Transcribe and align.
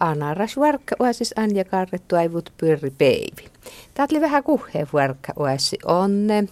Anaras 0.00 0.56
varkka 0.56 0.96
oasis 0.98 1.34
Anja 1.36 1.64
Karrettu 1.64 2.16
aivut 2.16 2.52
pyöri 2.56 2.90
peivi. 2.98 3.50
Tätli 3.94 4.20
vähän 4.20 4.42
kuheen 4.42 4.88
varkka 4.92 5.32
oasi 5.36 5.78
onne. 5.84 6.44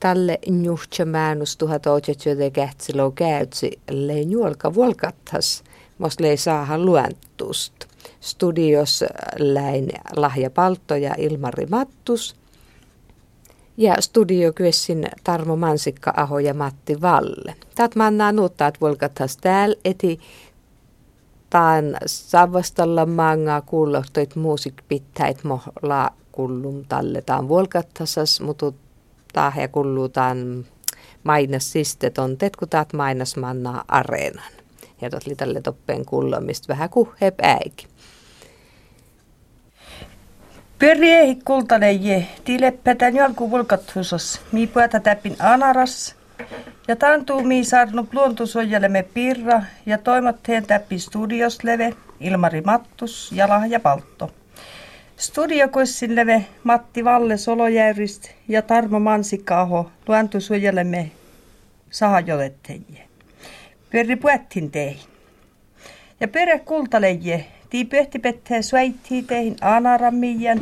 Tälle 0.00 0.38
njuhtsa 0.50 1.04
määnus 1.04 1.56
tuhat 1.56 1.86
ootsetsyötä 1.86 2.50
kähtsilou 2.50 3.10
käytsi 3.10 3.80
lei 3.90 4.30
juolka 4.30 4.74
volkattas. 4.74 5.64
Mos 5.98 6.20
lei 6.20 6.36
saahan 6.36 6.86
luentust. 6.86 7.72
Studios 8.20 9.04
läin 9.38 9.88
Lahja 10.16 10.50
Paltto 10.50 10.96
ja 10.96 11.14
Ilmari 11.18 11.66
Mattus. 11.66 12.36
Ja 13.76 13.94
studio 14.00 14.52
kyessin 14.52 15.06
Tarmo 15.24 15.56
Mansikka 15.56 16.12
Aho 16.16 16.38
ja 16.38 16.54
Matti 16.54 17.00
Valle. 17.00 17.54
Tät 17.74 17.94
mannaa 17.94 18.32
nuuttaat 18.32 18.80
volkattas 18.80 19.36
täällä 19.36 19.76
eti 19.84 20.20
taan 21.50 21.96
savastalla 22.06 23.06
manga 23.06 23.60
kuulohtoit 23.60 24.36
muusik 24.36 24.74
pitäit 24.88 25.44
mohla 25.44 26.12
kullum 26.32 26.84
talletaan 26.88 27.48
volkattasas, 27.48 28.40
mutta 28.40 28.72
ja 29.60 29.68
kullutaan 29.68 30.64
mainas 31.24 31.72
sistet 31.72 32.18
on 32.18 32.36
tetkutaat 32.36 32.92
mainas 32.92 33.36
manna 33.36 33.84
areenan. 33.88 34.52
Ja 35.00 35.10
tot 35.10 35.26
tälle 35.36 35.60
toppeen 35.60 36.04
kullomista 36.04 36.68
vähän 36.68 36.90
kuhhe 36.90 37.30
päikin. 37.30 37.88
Pyöri 40.78 41.12
ei 41.12 41.38
kultainen 41.44 42.04
je, 42.04 42.26
tileppätän 42.44 43.14
jalku 43.14 43.50
vulkattusas, 43.50 44.40
mi 44.52 44.66
täppin 45.00 45.36
anaras, 45.38 46.16
ja 46.88 46.96
tantuu 46.96 47.42
saarnut 47.62 48.14
luontosuojelemme 48.14 49.02
pirra 49.02 49.62
ja 49.86 49.98
toimatteen 49.98 50.66
täppi 50.66 50.98
studiosleve, 50.98 51.94
Ilmari 52.20 52.60
Mattus 52.60 53.32
ja 53.32 53.48
Lahja 53.48 53.80
Paltto. 53.80 54.30
Studiokoissin 55.16 56.16
leve 56.16 56.46
Matti 56.64 57.04
Valle 57.04 57.36
Solojärvist 57.36 58.30
ja 58.48 58.62
Tarmo 58.62 59.00
Mansikka-aho 59.00 59.90
luontosuojelemme 60.08 61.10
sahajoletteje. 61.90 63.08
Pyöri 63.90 64.16
puettin 64.16 64.70
teihin. 64.70 65.10
Ja 66.20 66.28
perä 66.28 66.58
kultaleje, 66.58 67.46
tii 67.70 67.84
pöhti 67.84 68.18
pettää 68.18 68.62
suaittii 68.62 69.22
teihin 69.22 69.56
anarammijan 69.60 70.60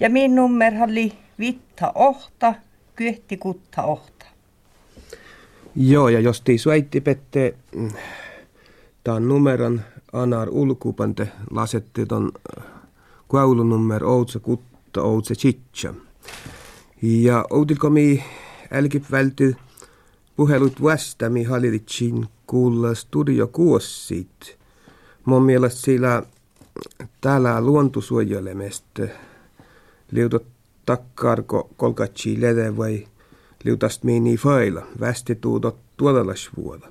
ja 0.00 0.10
min 0.10 0.34
nummerhalli 0.34 1.12
vitta 1.38 1.92
ohta, 1.94 2.54
kyhti 2.96 3.36
kutta 3.36 3.82
ohta. 3.82 4.17
Joo, 5.80 6.08
ja 6.08 6.20
jos 6.20 6.40
tii 6.40 6.58
suitti 6.58 7.00
pette, 7.00 7.54
mm, 7.74 7.90
tämän 9.04 9.28
numeron 9.28 9.80
anar 10.12 10.48
ulkupante 10.50 11.28
lasetti 11.50 12.06
ton 12.06 12.32
äh, 12.58 12.64
kuulunummer 13.28 14.04
outsa 14.04 14.40
kutta 14.40 15.02
outsa 15.02 15.34
chitcha. 15.34 15.94
Ja 17.02 17.44
outilko 17.50 17.90
mi 17.90 18.24
älkip 18.70 19.04
välty 19.10 19.56
puhelut 20.36 20.82
vastaami 20.82 21.44
hallitsin 21.44 22.26
kuulla 22.46 22.94
studio 22.94 23.46
kuossit. 23.46 24.58
Mun 25.24 25.42
mielestä 25.42 25.80
sillä 25.80 26.22
täällä 27.20 27.60
luontosuojelemesta 27.60 29.02
liutot 30.10 30.46
takkarko 30.86 31.70
kolkatsi 31.76 32.40
lede 32.40 32.76
vai 32.76 33.06
liutast 33.64 34.04
miini 34.04 34.36
faila, 34.36 34.86
västi 35.00 35.34
tuudot 35.34 35.76
tuodalas 35.96 36.50
vuoda. 36.56 36.88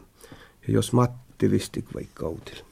Ja 0.67 0.73
jos 0.73 0.93
Matti 0.93 1.51
vistik 1.51 1.85
vaikka 1.93 2.13
kautil. 2.19 2.63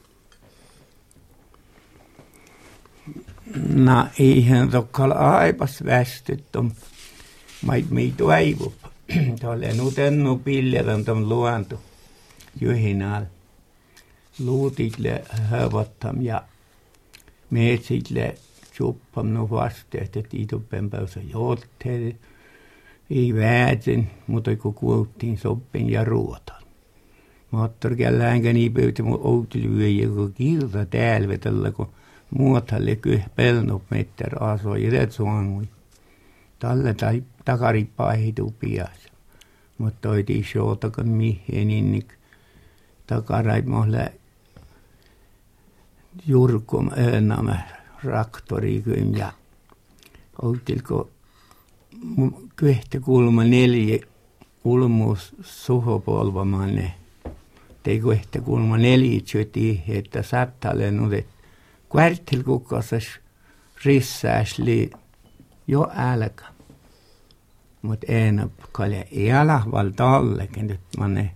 No 3.74 4.06
eihän 4.18 4.70
tokkal 4.70 5.12
aipas 5.16 5.84
västyttom. 5.84 6.70
Mait 7.62 7.90
meitu 7.90 8.28
aivup. 8.28 8.74
Tolle 9.40 9.74
nutennu 9.74 10.38
piljadan 10.38 11.04
tom 11.04 11.28
luonto. 11.28 11.80
Juhinal. 12.60 13.24
Luutitle 14.38 15.24
hövottam 15.50 16.22
ja 16.22 16.42
meetsitle 17.50 18.34
tjuppam 18.76 19.26
nu 19.26 19.50
vasteet, 19.50 20.16
että 20.16 20.36
ituppen 20.36 20.90
päysä 20.90 21.20
ei 23.10 23.34
väätin, 23.34 24.10
mutta 24.26 24.56
kun 24.56 24.74
kuultiin 24.74 25.38
soppin 25.38 25.90
ja 25.90 26.04
ruotan. 26.04 26.62
Moottorikälläänkä 27.50 28.52
niin 28.52 28.72
pöytä 28.72 29.02
mun 29.02 29.20
outelyö 29.22 29.88
ja 29.88 30.08
kun 30.08 30.32
kilta 30.32 30.86
täällä 30.86 31.28
vetellä, 31.28 31.72
kun 31.72 31.88
muotalle 32.30 32.96
kyh 32.96 33.24
pelnop 33.36 33.82
metter 33.90 34.44
aso 34.44 34.76
ja 34.76 34.90
det 34.90 35.12
suangui. 35.12 35.68
Talle 36.58 36.94
tai 36.94 37.22
takarippaa 37.44 38.14
ei 38.14 38.32
tuu 38.32 38.54
pias. 38.58 39.08
Mutta 39.78 39.98
toi 40.08 40.24
shootakan 40.52 41.08
mihin 41.08 41.68
niin 41.68 42.08
takarait 43.06 43.66
mohle 43.66 44.12
jurkum 46.26 46.90
öönämä 46.98 47.58
raktori 48.04 48.82
ja 49.16 49.32
outilko 50.42 51.10
kyhtä 52.56 53.00
kulma 53.00 53.44
neljä 53.44 53.98
ulmuus 54.64 55.34
suhopolvamanne. 55.40 56.94
Tei 57.82 58.00
kyhtä 58.00 58.40
kulma 58.40 58.78
neljä 58.78 59.20
tjöti, 59.24 59.82
että 59.88 60.22
sattalle 60.22 60.90
nudet. 60.90 61.26
Kvartil 61.90 62.42
kukkasas 62.42 63.04
rissääsli 63.84 64.90
jo 65.66 65.90
älkä. 65.96 66.44
Mut 67.82 68.04
enä 68.08 68.48
kalja 68.72 69.04
iäla 69.12 69.62
val 69.72 69.90
tallekin 69.96 70.66
nyt 70.66 70.80
manne. 70.98 71.30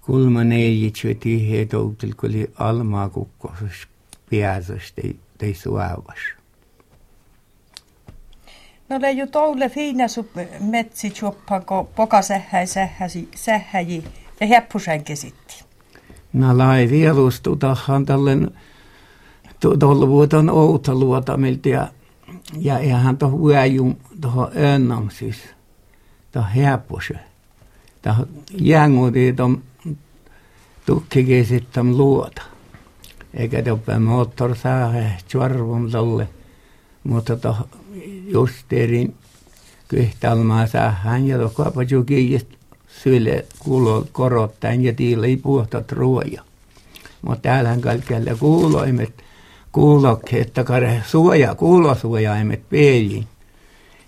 Kulma 0.00 0.44
neljä 0.44 0.90
tjöti, 1.00 1.58
että 1.58 1.76
kuli 2.16 2.50
almaa 2.54 3.08
kukkasas 3.08 3.88
piäsas 4.30 4.92
tei, 4.92 5.18
tei 5.38 5.54
suavas. 5.54 6.37
No 8.88 8.98
le 9.00 9.12
ju 9.12 9.26
toule 9.26 9.68
fina 9.68 10.08
su 10.08 10.26
metsi 10.60 11.10
choppanko 11.10 11.84
poka 11.96 12.22
sähäi 12.22 12.66
sähäsi 12.66 13.28
sähäji 13.34 14.04
ja 14.40 14.46
heppusen 14.46 15.04
kesitti. 15.04 15.64
No 16.32 16.58
lai 16.58 16.90
vielustu 16.90 17.56
tahan 17.56 18.06
tällen 18.06 18.50
tuolla 19.60 20.08
vuotan 20.08 20.50
outa 20.50 20.94
luota 20.94 21.36
miltä 21.36 21.68
ja 21.68 21.88
ja 22.56 22.78
ihan 22.78 23.18
tuohon 23.18 23.40
vyöjun 23.40 23.96
tuohon 24.20 24.50
önnam 24.56 25.10
siis 25.10 25.36
tuohon 26.32 26.50
heppusen. 26.50 27.20
Tuohon 28.02 28.26
jänguti 28.60 29.32
tuon 29.32 29.62
tukkikesittam 30.86 31.96
luota. 31.96 32.42
Eikä 33.34 33.62
tuoppe 33.62 33.98
moottorsäähe 33.98 35.12
tjorvum 35.28 35.90
tolle. 35.90 36.28
Mutta 37.04 37.36
tuohon 37.36 37.68
justeerin 38.26 39.14
kyhtalmaa 39.88 40.66
saadaan 40.66 41.26
ja 41.26 41.38
tokkapa 41.38 41.80
kiinni 42.06 42.40
syille 43.02 43.46
kuulo 43.58 44.06
korottain 44.12 44.84
ja 44.84 44.92
tiillä 44.92 45.26
ei 45.26 45.36
puhtat 45.36 45.92
ruoja. 45.92 46.42
Mutta 47.22 47.42
täällähän 47.42 47.80
kaikkialla 47.80 48.36
kuuloimet 48.38 49.24
kuulokkeet, 49.72 50.48
että 50.48 50.64
kare 50.64 51.02
suoja, 51.06 51.54
kuulosuojaimet 51.54 52.68
peiliin. 52.68 53.26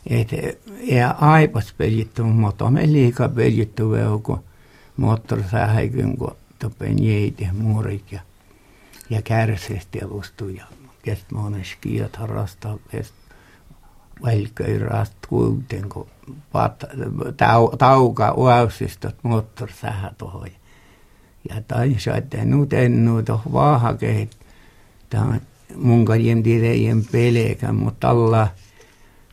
Et 0.07 0.33
ei 0.33 1.03
aipas 1.19 1.75
peljittu, 1.78 2.25
mutta 2.25 2.71
me 2.71 2.93
liikaa 2.93 3.28
peljittu 3.28 3.91
kun 4.22 4.45
moottorisähäikyn, 4.97 6.17
kun 6.17 6.37
topen 6.59 7.05
jeiti 7.05 7.49
muurit 7.53 8.12
ja, 8.12 8.21
ja 9.11 9.22
kärseesti 9.22 9.99
ja 9.99 10.65
kestä 11.03 11.34
monen 11.34 11.65
skiat 11.65 12.16
harrastaa 12.16 12.78
välköirast 14.25 15.13
kuitenko 15.28 16.09
pat, 16.53 16.84
tau, 17.37 17.77
tauka 17.77 18.33
uausistot 18.33 19.15
moottorsähä 19.22 20.11
tuohon. 20.19 20.49
Ja 21.49 21.63
tansaitte 21.69 22.45
nyt 22.45 22.72
ennu 22.72 23.22
tuohon 23.22 23.53
vaahakehet. 23.53 24.37
Tämä 25.11 25.41
mun 25.77 26.05
kajem 26.05 26.43
tirejen 26.43 27.05
pelkä, 27.13 27.72
mutta 27.72 28.11
alla 28.11 28.49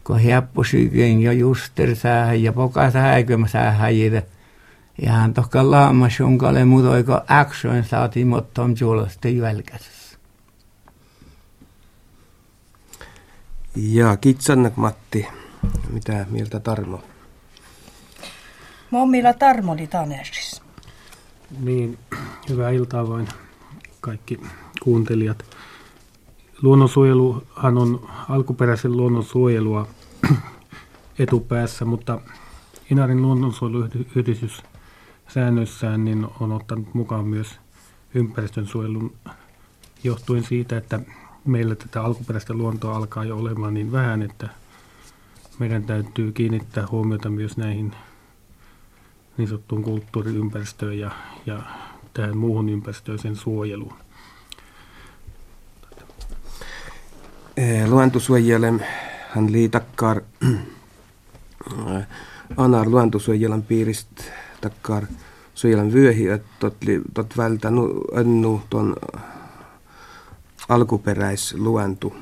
kun 0.03 0.19
hieppusyken 0.19 1.21
ja 1.21 1.33
juster 1.33 1.95
sähä 1.95 2.33
ja 2.33 2.53
poka 2.53 2.91
sähäkö 2.91 3.37
sähä 3.47 3.89
ja 5.01 5.11
hän 5.11 5.33
tohka 5.33 5.71
laamas 5.71 6.19
jonkalle 6.19 6.65
muutoiko 6.65 7.21
action 7.27 7.83
saatiin, 7.83 8.27
mutta 8.27 8.63
on 8.63 8.75
juolasta 8.79 9.27
jälkässä. 9.27 9.96
Ja 13.79 14.17
kitsannak 14.17 14.77
Matti, 14.77 15.27
mitä 15.89 16.25
mieltä 16.29 16.59
Tarmo? 16.59 17.03
Mommilla 18.91 19.33
Tarmo 19.33 19.71
oli 19.71 19.87
Tanersis. 19.87 20.61
Niin, 21.59 21.97
hyvää 22.49 22.69
iltaa 22.69 23.09
vain 23.09 23.27
kaikki 24.01 24.39
kuuntelijat. 24.83 25.45
luonnonsuojeluhan 26.61 27.77
on 27.77 28.09
alkuperäisen 28.29 28.97
luonnonsuojelua 28.97 29.87
etupäässä, 31.19 31.85
mutta 31.85 32.21
Inarin 32.91 33.21
luonnonsuojeluyhdistys 33.21 34.63
säännöissään 35.27 36.05
niin 36.05 36.27
on 36.39 36.51
ottanut 36.51 36.93
mukaan 36.93 37.27
myös 37.27 37.59
ympäristönsuojelun 38.13 39.15
johtuen 40.03 40.43
siitä, 40.43 40.77
että 40.77 40.99
meillä 41.47 41.75
tätä 41.75 42.03
alkuperäistä 42.03 42.53
luontoa 42.53 42.95
alkaa 42.95 43.25
jo 43.25 43.37
olemaan 43.37 43.73
niin 43.73 43.91
vähän, 43.91 44.21
että 44.21 44.49
meidän 45.59 45.83
täytyy 45.83 46.31
kiinnittää 46.31 46.87
huomiota 46.91 47.29
myös 47.29 47.57
näihin 47.57 47.95
niin 49.37 49.47
sanottuun 49.47 49.83
kulttuuriympäristöön 49.83 50.99
ja, 50.99 51.11
ja 51.45 51.61
tähän 52.13 52.37
muuhun 52.37 52.69
ympäristöön 52.69 53.19
sen 53.19 53.35
suojeluun. 53.35 53.93
Eh, 57.57 57.89
luontosuojelem 57.89 58.79
hän 59.29 59.51
liitakkar 59.51 60.21
anar 62.57 62.89
luontosuojelan 62.89 63.63
piiristä 63.63 64.23
takkar 64.61 65.05
suojelan 65.55 65.93
vyöhi, 65.93 66.27
että 66.27 66.49
tot, 66.59 66.75
tot 67.13 67.37
vältä 67.37 67.71
nu, 67.71 68.63
ton 68.69 68.95
alkuperäisluontu 70.69 72.15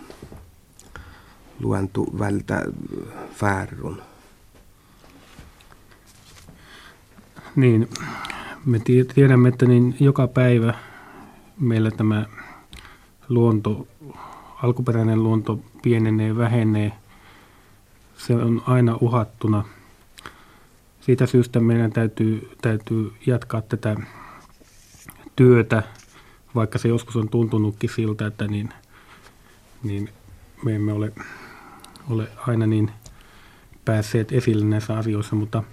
luontu 1.60 2.20
vältä 2.20 2.64
fäärrun. 3.34 4.02
Niin, 7.56 7.90
me 8.66 8.80
tiedämme, 9.16 9.50
että 9.50 9.66
niin 9.66 9.96
joka 10.00 10.28
päivä 10.28 10.74
meillä 11.60 11.92
tämä 11.92 12.26
luonto, 13.30 13.88
alkuperäinen 14.64 15.24
luonto 15.24 15.60
pienenee, 15.82 16.38
vähenee. 16.38 16.92
Se 18.18 18.36
on 18.36 18.62
aina 18.68 18.98
uhattuna. 19.02 19.64
Siitä 21.02 21.26
syystä 21.26 21.60
meidän 21.60 21.92
täytyy, 21.92 22.52
täytyy 22.62 23.14
jatkaa 23.26 23.62
tätä 23.62 23.96
työtä, 25.36 25.84
vaikka 26.56 26.78
se 26.78 26.88
joskus 26.88 27.16
on 27.16 27.30
tuntunutkin 27.30 27.90
siltä, 27.90 28.28
että 28.28 28.48
niin, 28.48 28.74
niin 29.84 30.10
me 30.63 30.75
emme 30.75 30.94
ole, 30.94 31.12
ole 32.10 32.28
aina 32.48 32.68
niin 32.68 32.92
päässeet 33.86 34.31
esille 34.31 34.66
näissä 34.66 34.98
asioissa, 34.98 35.36
mutta, 35.36 35.63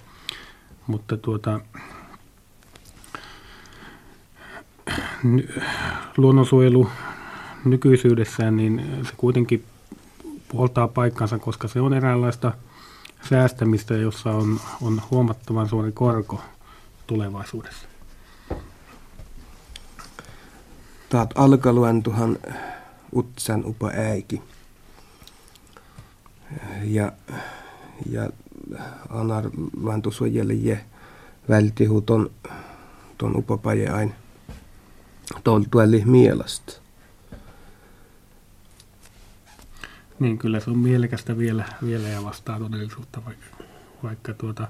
mutta 0.86 1.16
tuota, 1.16 1.60
luonnonsuojelu 6.16 6.88
nykyisyydessään, 7.64 8.56
niin 8.56 8.84
se 9.02 9.12
kuitenkin 9.16 9.64
puoltaa 10.48 10.88
paikkansa, 10.88 11.38
koska 11.38 11.68
se 11.68 11.80
on 11.80 11.94
eräänlaista 11.94 12.52
säästämistä, 13.28 13.94
jossa 13.94 14.30
on, 14.30 14.60
on 14.82 15.02
huomattavan 15.10 15.68
suuri 15.68 15.92
korko 15.92 16.40
tulevaisuudessa. 17.06 17.91
Taat 21.12 21.30
alkaluentuhan 21.34 22.38
utsan 23.16 23.64
upa 23.64 23.90
äiki. 23.90 24.42
Ja, 26.82 27.12
ja 28.10 28.30
anar 29.08 29.50
luentu 29.76 30.10
suojelle 30.10 30.84
vältihu 31.48 32.00
ton, 32.00 32.30
ton 33.18 33.36
upapaje 33.36 33.88
aina 33.88 34.12
tuolli 35.70 36.02
mielestä. 36.04 36.72
Niin, 40.20 40.38
kyllä 40.38 40.60
se 40.60 40.70
on 40.70 40.78
mielekästä 40.78 41.38
vielä, 41.38 41.64
vielä 41.84 42.08
ja 42.08 42.24
vastaa 42.24 42.58
todellisuutta, 42.58 43.24
vaikka, 43.24 43.64
vaikka 44.02 44.34
tuota, 44.34 44.68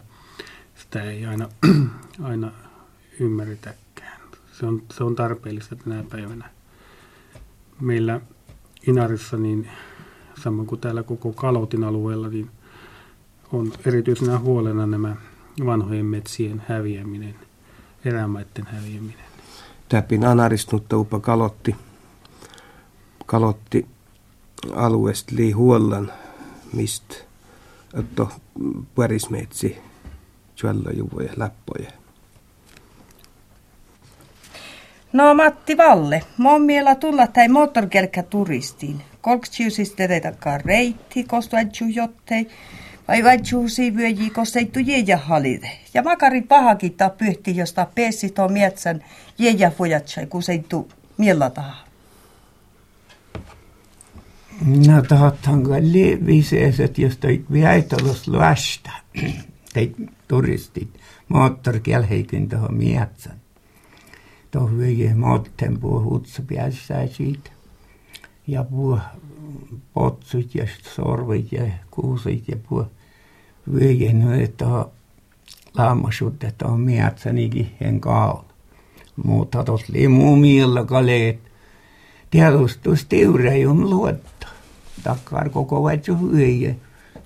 sitä 0.74 1.02
ei 1.02 1.26
aina, 1.26 1.48
aina 2.30 2.52
ymmärretäkään. 3.20 3.91
Se 4.62 4.66
on, 4.66 4.82
se 4.92 5.04
on 5.04 5.14
tarpeellista 5.14 5.76
tänä 5.76 6.04
päivänä. 6.10 6.50
Meillä 7.80 8.20
Inarissa, 8.86 9.36
niin 9.36 9.68
samoin 10.42 10.68
kuin 10.68 10.80
täällä 10.80 11.02
koko 11.02 11.32
Kalotin 11.32 11.84
alueella, 11.84 12.28
niin 12.28 12.50
on 13.52 13.72
erityisenä 13.86 14.38
huolena 14.38 14.86
nämä 14.86 15.16
vanhojen 15.66 16.06
metsien 16.06 16.62
häviäminen, 16.68 17.34
erämaiden 18.04 18.66
häviäminen 18.66 19.24
täpin 19.92 20.24
anaristunutta 20.26 20.96
upa 20.96 21.20
kalotti, 21.20 21.76
kalotti 23.26 23.86
alueesta 24.74 25.36
lii 25.36 25.52
huollan, 25.52 26.12
mistä 26.72 27.14
otto 27.94 28.30
pärismetsi 28.94 29.78
juollojuvoja 30.62 31.32
läppoja. 31.36 32.01
No 35.12 35.34
Matti 35.34 35.76
Valle, 35.76 36.22
mon 36.36 36.62
miela 36.62 36.94
tulla 36.94 37.26
tai 37.26 37.48
moottorkelkkä 37.48 38.22
turistiin. 38.22 39.02
Kolksiusista 39.20 40.08
teitä 40.08 40.34
reitti, 40.64 41.24
kostuadju 41.24 41.86
jottei, 41.94 42.48
vai 43.08 43.24
vaitsuusi 43.24 43.96
vyöji 43.96 44.30
kosteittu 44.30 44.78
jeja 44.78 45.16
halide. 45.16 45.70
Ja 45.94 46.02
makari 46.02 46.42
pahakin 46.42 46.92
ta 46.94 47.10
pyhti, 47.10 47.56
josta 47.56 47.86
peessi 47.94 48.30
to 48.30 48.48
mietsän 48.48 49.04
jeja 49.38 49.70
fujatsai, 49.70 50.26
kun 50.26 50.42
se 50.42 50.64
tu 50.68 50.88
miellä 51.18 51.50
taha. 51.50 51.76
No 54.86 55.02
tahathan 55.02 55.62
kalli 55.62 56.18
viseeset, 56.26 56.98
jos 56.98 57.16
toi 57.16 57.44
viaitolos 57.52 58.28
luasta, 58.28 58.90
teit 59.72 59.96
turistit, 60.28 60.88
moottorkielheikin 61.28 62.48
tuohon 62.48 62.74
mietsän. 62.74 63.41
Mootten 65.14 65.78
puhu 65.78 66.10
hutsa 66.10 66.42
päässään 66.54 67.08
siitä. 67.08 67.50
Ja 68.46 68.64
puhu 68.64 68.98
potsut 69.94 70.54
ja 70.54 70.66
sorvit 70.94 71.52
ja 71.52 71.62
kuusit 71.90 72.48
ja 72.48 72.56
puhu 72.68 72.86
vyöjen, 73.72 74.32
että 74.32 74.66
lammasut, 75.78 76.44
että 76.44 76.66
on 76.66 76.80
mietsänikin 76.80 77.70
hen 77.80 78.00
kaun. 78.00 78.44
Mutta 79.24 79.64
tos 79.64 79.88
limu 79.88 80.36
miellä 80.36 80.84
kaleet. 80.84 81.38
Tiedostus 82.30 83.04
tiurejum 83.04 83.80
luotta. 83.80 84.46
Takkar 85.02 85.50
koko 85.50 85.82
vatsu 85.82 86.32
vyöje. 86.32 86.76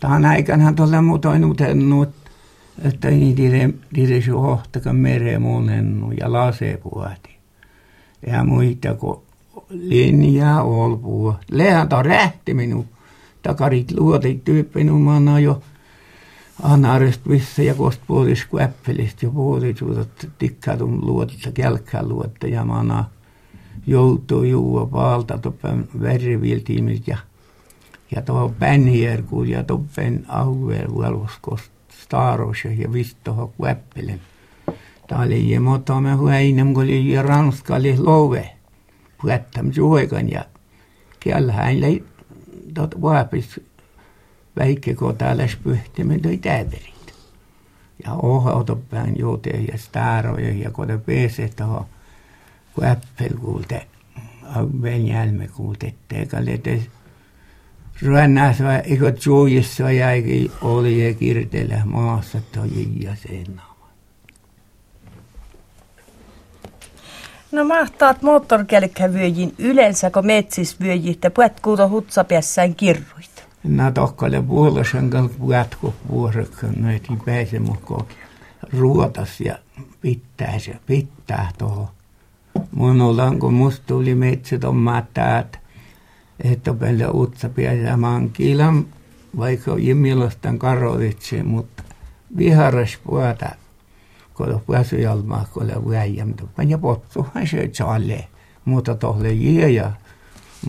Tähän 0.00 0.25
aikana 0.25 0.73
tuolla 0.73 1.02
muutoin 1.02 1.45
utennut, 1.45 2.09
että 2.85 3.09
dire 3.09 4.21
se 4.21 4.30
hohtaka 4.30 4.92
mere 4.92 5.38
monennu 5.38 6.12
ja 6.12 6.33
lase 6.33 6.78
puhati. 6.83 7.37
Ja 8.26 8.45
muita, 8.45 8.95
kun 8.95 9.23
linjaa 9.71 10.62
olpua. 10.62 11.40
Lehan 11.50 11.88
ta 11.88 12.02
rähti 12.02 12.54
minun 12.54 12.87
takarit 13.42 13.92
luotit 13.92 14.45
tyyppinumana 14.45 15.40
jo 15.40 15.62
anarist 16.62 17.28
vissa 17.28 17.62
ja 17.62 17.75
kost 17.75 18.00
puolis 18.06 18.45
kuäppelist 18.45 19.23
ja 19.23 19.30
puolis 19.30 19.78
suutat 19.78 20.28
tikkadum 20.38 21.00
luotetta 21.02 21.52
kälkkää 21.52 22.02
luotta 22.02 22.47
ja 22.47 22.64
mana 22.64 23.04
joutuu 23.87 24.42
juua 24.42 24.87
paalta 24.87 25.38
toppen 25.38 25.88
verriviltiimit 26.00 27.09
ja 27.09 27.18
ja 28.11 28.23
tuohon 28.23 28.54
pänjärkuun 28.54 29.49
ja 29.49 29.62
toppen 29.62 30.25
alueen 30.28 30.95
vuelvoskost 30.95 31.75
starość, 32.06 32.64
ja 32.64 32.88
visst 32.92 33.28
att 33.28 33.36
ha 33.36 33.48
kväppelen. 33.56 34.20
Tali 35.08 35.50
ja 35.50 35.60
mota 35.60 36.00
me 36.00 36.12
huinem 36.14 36.75
kuli 36.75 37.12
ja 37.12 37.22
ranskali 37.22 37.96
love. 37.96 38.50
Puettam 39.22 39.70
juoikan 39.75 40.28
ja 40.28 40.44
kielhän 41.20 41.80
lei 41.80 42.04
tot 42.75 43.02
vaapis 43.02 43.60
väike 44.56 44.94
kotalas 44.94 45.56
pyhtimen 45.56 46.22
toi 46.22 46.36
täyderit. 46.36 47.14
Ja 48.04 48.12
oha 48.14 48.52
otopään 48.52 49.18
juote 49.18 49.50
ja 49.50 49.78
staroja 49.78 50.52
ja 50.52 50.70
kode 50.70 50.98
peset 50.98 51.60
ha 51.60 51.84
kväppel 52.75 53.38
kuulte. 53.40 53.86
Venjälme 54.82 55.48
kuulte, 55.48 55.94
eikä 56.14 56.44
letes 56.44 56.90
Rannassa 58.02 58.78
eikö 58.78 59.12
juojissa 59.26 59.90
jäikin 59.90 60.52
oli 60.62 61.08
ja 61.08 61.14
kirteellä 61.14 61.82
maassa 61.84 62.38
toi 62.52 62.68
ja 63.00 63.16
sen 63.16 63.60
No 67.52 67.64
mahtaat 67.64 68.22
moottorkelkkävyöjin 68.22 69.54
yleensä, 69.58 70.10
kun 70.10 70.26
metsisvyöjit 70.26 71.16
että 71.16 71.30
puet 71.30 71.60
kuuto 71.60 71.88
hutsapiässään 71.88 72.74
kirruit. 72.74 73.46
No 73.64 73.90
tokkalle 73.90 74.42
puolosen 74.42 75.10
kanssa 75.10 75.38
puet 75.38 75.74
kun 75.74 75.94
vuorokan 76.10 76.74
näitä 76.76 77.12
pääse 77.24 77.58
mukaan 77.58 78.06
ruotas 78.78 79.40
ja 79.40 79.58
pitää 80.00 80.58
se 80.58 80.76
pitää 80.86 81.50
tuohon. 81.58 81.88
Mun 82.72 83.00
ollaan, 83.00 83.38
kun 83.38 83.54
musta 83.54 83.82
tuli 83.86 84.14
metsät 84.14 84.64
on 84.64 84.76
mätäät, 84.76 85.58
että 86.45 86.73
meillä 86.73 87.11
utsa 87.11 87.49
piäjä 87.49 87.97
mankilan, 87.97 88.87
vaikka 89.37 89.78
jimilostan 89.78 90.59
karovitsi, 90.59 91.43
mutta 91.43 91.83
viharas 92.37 92.99
puhuta, 93.05 93.50
kun 94.35 94.62
pääsy 94.73 94.97
jalmaa, 94.97 95.47
kun 95.52 95.62
oli 95.62 95.90
väijä, 95.90 96.26
mutta 96.26 96.62
ja 96.62 96.78
potsuhan 96.78 97.47
se 97.47 97.69
challe, 97.69 98.28
mutta 98.64 98.95
tohle 98.95 99.33
ja 99.33 99.93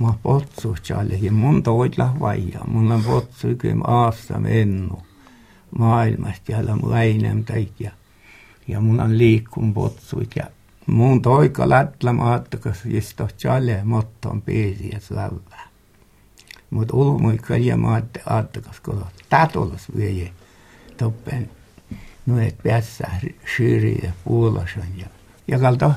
mä 0.02 0.14
potsu 0.24 0.76
challe, 0.84 1.14
ja 1.22 1.32
mun 1.32 1.64
toitla 1.64 2.16
vaija, 2.20 2.60
mulla 2.68 2.94
on 2.94 3.04
potsu 3.04 3.48
kyllä 3.58 3.84
aasta 3.88 4.40
mennu. 4.40 5.02
Maailmasta, 5.80 6.52
ja 6.52 6.76
mun 6.76 6.94
äinem 6.94 7.46
ja, 7.80 7.92
ja 8.68 8.82
mulla 8.82 9.04
on 9.04 9.18
liikkun 9.18 9.74
potsuit, 9.74 10.32
ja 10.36 10.44
mun 10.88 11.22
toika 11.22 11.70
lätla 11.70 12.13
maattokas, 12.13 12.86
jisto 12.86 13.27
challe, 13.38 13.82
motton 13.84 14.41
piisi 14.41 14.89
ja 14.94 15.00
slavää. 15.00 15.67
Mutta 16.70 16.98
ulmuikka 16.98 17.58
ja 17.58 17.77
maatte 17.77 18.22
aattakas, 18.25 18.79
kun 18.79 19.06
tatolas 19.29 19.88
vie 19.98 20.32
toppen 20.98 21.50
nuet 22.25 22.58
päässä 22.63 23.08
syyri 23.58 23.96
ja 24.03 24.12
puulasan 24.25 24.98
ja 24.98 25.08
ja 25.48 25.60
kalta 25.60 25.91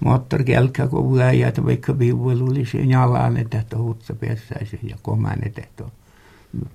moottorikelkka 0.00 0.88
kun 0.88 1.18
väijä, 1.18 1.48
että 1.48 1.64
vaikka 1.64 1.98
viivulu 1.98 2.50
oli 2.50 2.66
sen 2.66 2.90
jalan, 2.90 3.36
että 3.36 3.78
hutsa 3.78 4.14
päässä 4.14 4.54
ja 4.82 4.96
koman 5.02 5.38
että 5.44 5.84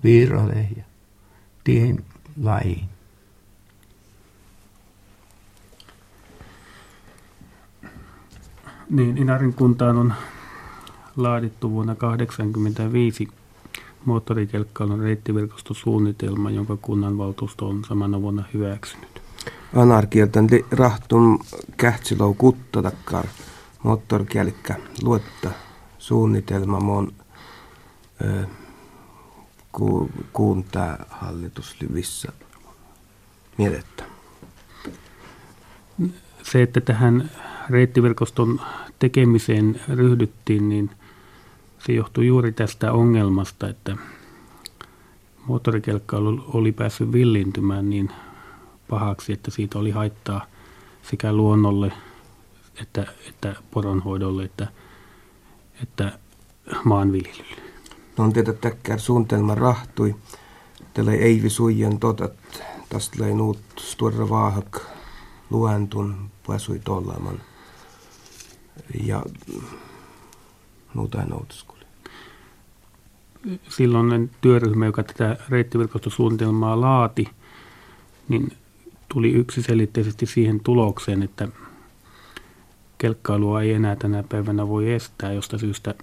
piirrolle 0.02 0.68
ja 0.78 0.84
tien 1.64 2.06
lajiin. 2.42 2.95
Niin, 8.90 9.18
Inarin 9.18 9.54
kuntaan 9.54 9.98
on 9.98 10.14
laadittu 11.16 11.72
vuonna 11.72 11.96
1985 11.96 13.28
moottorikelkkailun 14.06 15.00
reittiverkostosuunnitelma, 15.00 16.52
jonka 16.52 16.78
kunnanvaltuusto 16.82 17.68
on 17.68 17.84
samana 17.88 18.22
vuonna 18.22 18.44
hyväksynyt. 18.54 19.22
Anarkieltan 19.76 20.48
rahtun 20.72 21.40
kähtsilou 21.78 22.34
kutta 22.34 22.82
takkar 22.82 23.26
moottorikelkkä 23.84 24.76
luotta 25.04 25.50
suunnitelma 25.98 26.80
mon 26.80 27.14
ö, 28.26 28.46
ku, 29.72 30.10
kuuntaa 30.34 30.98
hallitus 31.10 31.76
lyvissä 31.82 32.32
mielettä. 33.58 34.04
Se, 36.44 36.62
että 36.62 36.82
tähän 36.82 37.32
reittiverkoston 37.70 38.62
tekemiseen 39.00 39.82
ryhdyttiin, 39.90 40.70
niin– 40.70 40.90
se 41.86 41.94
johtui 41.94 42.28
juuri 42.28 42.52
tästä 42.52 42.92
ongelmasta, 42.92 43.70
että 43.70 43.98
moottorikelkkailu 45.46 46.44
oli 46.48 46.72
päässyt 46.72 47.12
villintymään 47.12 47.90
niin 47.90 48.12
pahaksi, 48.90 49.34
että 49.34 49.52
siitä 49.52 49.80
oli 49.80 49.92
haittaa 49.92 50.46
sekä 51.04 51.34
luonnolle 51.34 51.94
että, 52.82 53.06
että 53.30 53.56
poronhoidolle 53.72 54.44
että, 54.44 54.68
että 55.84 56.20
maanviljelylle. 56.84 57.62
No 58.18 58.24
on 58.24 58.34
tietä 58.34 58.54
täkkär 58.54 59.00
suunnitelma 59.00 59.56
rahtui. 59.56 60.16
Tällä 60.94 61.12
ei 61.12 61.44
visujen 61.44 62.00
totat. 62.00 62.34
Tästä 62.90 63.26
ei 63.26 63.34
nuut 63.34 63.60
stora 63.80 64.30
vaahak 64.30 64.82
luentun 65.50 66.30
pääsui 66.48 66.80
tollaman. 66.80 67.42
Ja 69.04 69.24
nuuta 70.94 71.22
ei 71.22 71.28
silloinen 73.70 74.32
työryhmä, 74.42 74.86
joka 74.86 75.04
tätä 75.04 75.38
reittiverkostosuunnitelmaa 75.50 76.82
laati, 76.82 77.28
niin 78.30 78.52
tuli 79.10 79.32
yksiselitteisesti 79.32 80.26
siihen 80.26 80.60
tulokseen, 80.60 81.24
että 81.24 81.48
kelkkailua 82.98 83.62
ei 83.62 83.74
enää 83.74 83.96
tänä 83.96 84.24
päivänä 84.24 84.68
voi 84.68 84.92
estää, 84.92 85.34
josta 85.34 85.58
syystä 85.58 85.96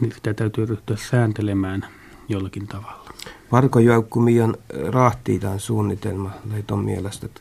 niin 0.00 0.12
sitä 0.12 0.34
täytyy 0.34 0.66
ryhtyä 0.66 0.96
sääntelemään 0.96 1.86
jollakin 2.28 2.66
tavalla. 2.66 3.10
Varko 3.52 3.78
joukkumion 3.78 4.56
rahtiitaan 4.88 5.60
suunnitelma 5.60 6.30
leiton 6.52 6.84
mielestä, 6.84 7.26
että 7.26 7.40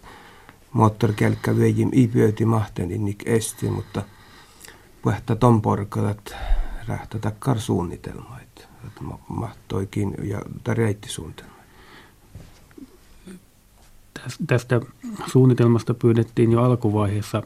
moottorikelkkä 0.74 1.58
veijim 1.58 1.89
ipyöti 1.91 2.46
mahteen 2.46 2.89
niin 2.89 3.17
esti, 3.25 3.70
mutta 3.70 4.01
puhetta 5.03 5.36
ton 5.36 5.62
porkalat 5.62 6.36
rähtä 6.88 7.19
takkar 7.19 7.60
suunnitelma 7.60 8.39
että 8.39 8.67
mahtoikin 9.27 10.15
ja 10.24 10.41
reittisuunnitelma. 10.74 11.53
Tästä 14.48 14.81
suunnitelmasta 15.27 15.93
pyydettiin 15.93 16.51
jo 16.51 16.63
alkuvaiheessa 16.63 17.43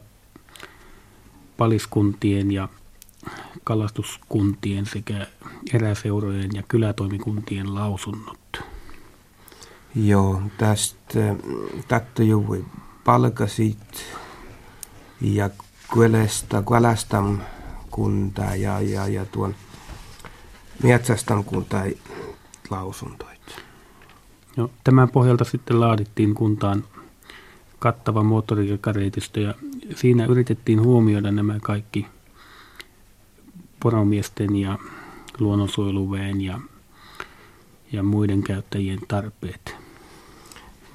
paliskuntien 1.56 2.52
ja 2.52 2.68
kalastuskuntien 3.64 4.86
sekä 4.86 5.26
eräseurojen 5.74 6.50
ja 6.54 6.62
kylätoimikuntien 6.68 7.74
lausunnot. 7.74 8.62
Joo, 9.94 10.42
tästä 10.58 11.34
tätä 11.88 12.22
juuri 12.22 12.64
palkasit 13.04 14.04
ja 15.20 15.50
kuelesta, 15.92 16.62
kuelastam 16.62 17.38
kuntaa 17.90 18.54
ja, 18.54 18.80
ja, 18.80 19.08
ja 19.08 19.26
tuon– 19.26 19.54
metsästän 20.82 21.44
kun 21.44 21.64
tai 21.64 21.94
lausuntoit. 22.70 23.62
No, 24.56 24.70
tämän 24.84 25.08
pohjalta 25.08 25.44
sitten 25.44 25.80
laadittiin 25.80 26.34
kuntaan 26.34 26.84
kattava 27.78 28.22
moottorikelkkareitistö 28.22 29.40
ja 29.40 29.54
siinä 29.94 30.26
yritettiin 30.26 30.82
huomioida 30.82 31.32
nämä 31.32 31.58
kaikki 31.62 32.06
poromiesten 33.82 34.56
ja 34.56 34.78
luonnonsuojeluväen 35.38 36.40
ja, 36.40 36.60
ja 37.92 38.02
muiden 38.02 38.42
käyttäjien 38.42 39.00
tarpeet. 39.08 39.76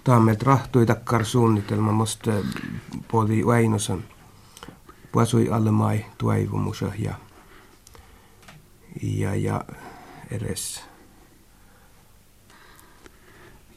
Tämä 0.04 0.36
rahtui 0.44 0.86
takkar 0.86 1.26
suunnitelma, 1.26 1.92
musta 1.92 2.32
puoli 3.08 3.46
Väinösen 3.46 4.04
puasui 5.13 5.50
alle 5.50 5.72
mai 5.72 6.05
tuivumus 6.17 6.84
ja 7.00 7.13
ja, 9.01 9.36
ja 9.36 9.65
edes. 10.32 10.84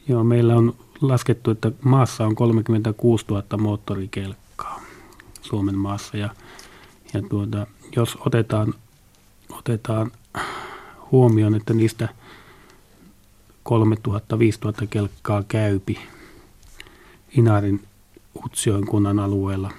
Joo, 0.07 0.23
meillä 0.23 0.55
on 0.55 0.75
laskettu, 1.01 1.51
että 1.51 1.71
maassa 1.83 2.25
on 2.25 2.35
36 2.35 3.25
000 3.29 3.43
moottorikelkkaa 3.57 4.81
Suomen 5.41 5.77
maassa 5.77 6.17
ja, 6.17 6.29
ja 7.13 7.21
tuota, 7.21 7.67
jos 7.95 8.17
otetaan, 8.25 8.73
otetaan 9.51 10.11
huomioon, 11.11 11.55
että 11.55 11.73
niistä 11.73 12.09
3000-5000 13.69 14.87
kelkkaa 14.89 15.43
käypi 15.47 15.99
Inarin 17.37 17.87
Utsjoen 18.45 18.85
kunnan 18.85 19.19
alueella, 19.19 19.71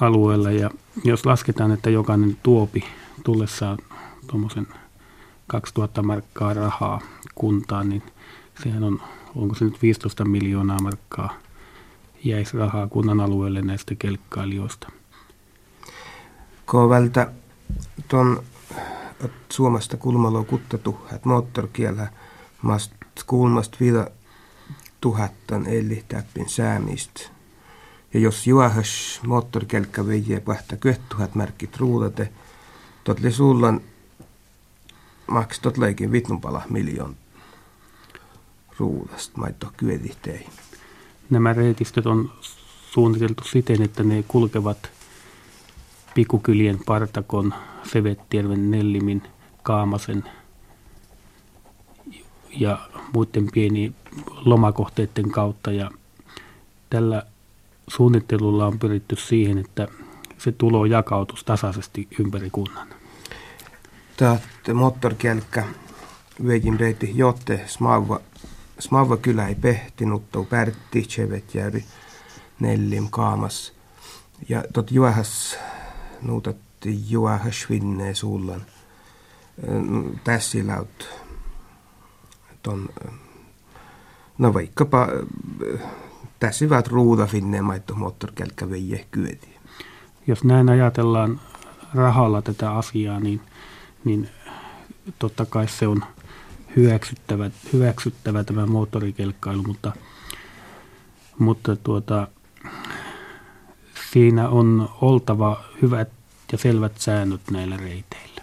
alueella 0.00 0.50
ja 0.50 0.70
jos 1.04 1.26
lasketaan, 1.26 1.72
että 1.72 1.90
jokainen 1.90 2.36
tuopi 2.42 2.84
tullessaan 3.24 3.78
tuommoisen 4.26 4.66
2000 5.46 6.02
markkaa 6.02 6.54
rahaa 6.54 7.00
kuntaan, 7.34 7.88
niin 7.88 8.02
sehän 8.62 8.84
on, 8.84 9.02
onko 9.34 9.54
se 9.54 9.64
nyt 9.64 9.82
15 9.82 10.24
miljoonaa 10.24 10.78
markkaa 10.82 11.34
jäisi 12.24 12.56
rahaa 12.56 12.86
kunnan 12.86 13.20
alueelle 13.20 13.62
näistä 13.62 13.94
kelkkailijoista. 13.94 14.88
Kovalta 16.66 17.26
tuon 18.08 18.42
Suomesta 19.52 19.96
kulmalla 19.96 20.44
kuttatu, 20.44 20.98
että 21.04 21.28
moottorkielä 21.28 22.12
mast 22.62 22.92
kulmast 23.26 23.80
vielä 23.80 24.10
tuhattan 25.00 25.66
eli 25.66 26.04
täppin 26.08 26.48
säämistä. 26.48 27.37
Ja 28.14 28.20
jos 28.20 28.46
juohas 28.46 29.20
moottorikelkka 29.26 30.06
veijää 30.06 30.40
pähtä 30.40 30.76
köttuhat 30.76 31.34
märkit 31.34 31.76
ruulate, 31.76 32.32
Totli 33.04 33.32
sullan 33.32 33.80
maks 35.26 35.60
totleikin 35.60 36.12
vitnunpala 36.12 36.62
miljoon 36.70 37.16
ruudasta 38.78 39.38
maito 39.38 39.72
kyödihtei. 39.76 40.46
Nämä 41.30 41.52
reitistöt 41.52 42.06
on 42.06 42.32
suunniteltu 42.90 43.44
siten, 43.44 43.82
että 43.82 44.02
ne 44.02 44.24
kulkevat 44.28 44.90
pikukylien 46.14 46.78
Partakon, 46.86 47.54
Sevettierven, 47.92 48.70
Nellimin, 48.70 49.22
Kaamasen 49.62 50.24
ja 52.50 52.88
muiden 53.12 53.48
pieni 53.52 53.92
lomakohteiden 54.44 55.30
kautta. 55.30 55.72
Ja 55.72 55.90
tällä 56.90 57.22
suunnittelulla 57.88 58.66
on 58.66 58.78
pyritty 58.78 59.16
siihen, 59.16 59.58
että 59.58 59.88
se 60.38 60.52
tulo 60.52 60.84
jakautus 60.84 61.44
tasaisesti 61.44 62.08
ympäri 62.18 62.50
kunnan. 62.50 62.88
Taat 64.16 64.42
moottorkelkkä 64.74 65.64
vejin 66.46 66.80
reiti 66.80 67.12
jotte 67.14 67.64
smava, 67.66 68.20
smava 68.78 69.16
kylä 69.16 69.48
ei 69.48 69.54
pehtinut, 69.54 70.30
tou 70.32 70.44
pärtti, 70.44 71.02
tsevet 71.02 71.54
järi 71.54 71.84
nellim 72.60 73.08
kaamas. 73.10 73.72
Ja 74.48 74.64
tot 74.72 74.90
juohas 74.90 75.58
nuutatti 76.22 77.10
juohas 77.10 77.66
vinnee 77.70 78.14
suullan. 78.14 78.66
Tässä 80.24 80.58
laut 80.66 81.08
ton, 82.62 82.88
no 84.38 84.54
vaikkapa 84.54 85.08
tässä 86.38 86.64
hyvät 86.64 86.88
ruuda 86.88 87.26
finne 87.26 87.62
maitto 87.62 87.94
moottorkelkkä 87.94 88.70
veije 88.70 89.06
kyöti. 89.10 89.56
Jos 90.26 90.44
näin 90.44 90.68
ajatellaan 90.68 91.40
rahalla 91.94 92.42
tätä 92.42 92.72
asiaa, 92.72 93.20
niin, 93.20 93.40
niin 94.04 94.28
totta 95.18 95.46
kai 95.46 95.68
se 95.68 95.86
on 95.86 96.04
hyväksyttävä, 96.76 97.50
hyväksyttävä 97.72 98.44
tämä 98.44 98.66
moottorikelkkailu, 98.66 99.62
mutta, 99.62 99.92
mutta 101.38 101.76
tuota, 101.76 102.28
siinä 104.12 104.48
on 104.48 104.88
oltava 105.00 105.64
hyvät 105.82 106.08
ja 106.52 106.58
selvät 106.58 106.98
säännöt 106.98 107.50
näillä 107.50 107.76
reiteillä. 107.76 108.42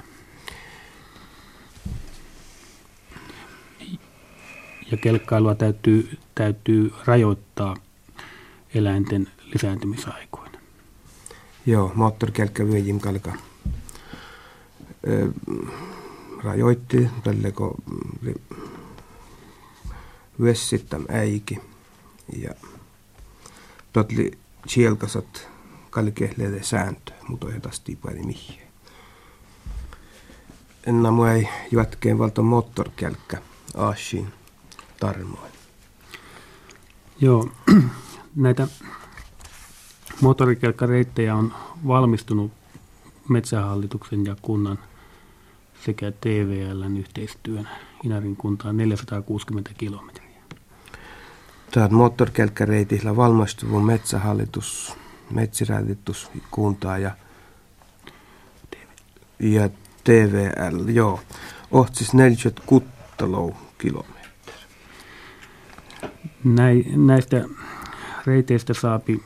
Ja 4.91 4.97
kelkkailua 4.97 5.55
täytyy, 5.55 6.17
täytyy 6.35 6.93
rajoittaa 7.05 7.75
eläinten 8.75 9.27
lisääntymisaikoina. 9.53 10.59
Joo, 11.65 11.91
moottorikelkkä 11.95 12.67
vyöjim 12.67 12.99
kalka 12.99 13.33
rajoitti 16.43 17.09
tälle 17.23 17.51
kun 17.51 17.83
vessittam 20.41 21.05
äiki 21.09 21.59
ja 22.37 22.51
totli 23.93 24.31
sielkasat 24.67 25.47
kalkehlede 25.89 26.63
sääntö, 26.63 27.11
mutta 27.27 27.53
ei 27.53 27.59
taas 27.59 27.79
tiipaini 27.79 28.23
mihin. 28.23 28.61
Enna 30.87 31.11
mua 31.11 31.31
ei 31.31 31.49
jatkeen 31.71 32.19
valta 32.19 32.41
moottorkelkkä 32.41 33.41
aashin 33.75 34.33
tarmoin. 34.99 35.51
Joo, 37.21 37.49
näitä 38.35 38.67
moottorikelkkareittejä 40.21 41.35
on 41.35 41.53
valmistunut 41.87 42.51
Metsähallituksen 43.29 44.25
ja 44.25 44.35
kunnan 44.41 44.79
sekä 45.85 46.11
TVLn 46.11 46.97
yhteistyönä 46.97 47.69
Inarin 48.03 48.35
kuntaan 48.35 48.77
460 48.77 49.71
kilometriä. 49.77 50.25
Tämä 51.71 51.87
moottorikelkkareitillä 51.87 53.15
valmistunut 53.15 53.85
Metsähallitus, 53.85 54.93
Metsiräätitus 55.31 56.31
kuntaa 56.51 56.97
ja, 56.97 57.11
ja 59.39 59.69
TVL, 60.03 60.89
joo. 60.89 61.19
Ohtsis 61.71 62.13
40 62.13 62.61
kuttalou 62.65 63.55
kilometriä. 63.77 64.15
Näistä 66.95 67.45
reiteistä 68.25 68.73
saapi 68.73 69.23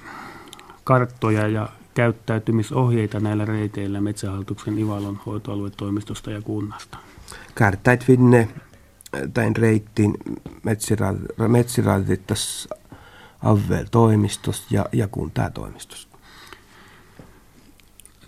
karttoja 0.83 1.47
ja 1.47 1.69
käyttäytymisohjeita 1.93 3.19
näillä 3.19 3.45
reiteillä 3.45 4.01
Metsähallituksen 4.01 4.77
Ivalon 4.77 5.19
hoitoaluetoimistosta 5.25 6.31
ja 6.31 6.41
kunnasta. 6.41 6.97
Karttait 7.53 8.05
finne 8.05 8.47
tämän 9.33 9.55
reittiin 9.55 10.13
metsiraltittas 11.47 12.69
avvel 13.43 13.85
toimistosta 13.91 14.65
ja, 14.71 14.85
ja 14.91 15.07
kuntatoimistosta. 15.07 16.17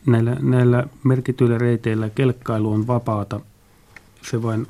Näillä, 0.05 0.37
näillä 0.39 0.87
merkityillä 1.03 1.57
reiteillä 1.57 2.09
kelkkailu 2.09 2.71
on 2.71 2.87
vapaata. 2.87 3.39
Se 4.21 4.43
vain, 4.43 4.67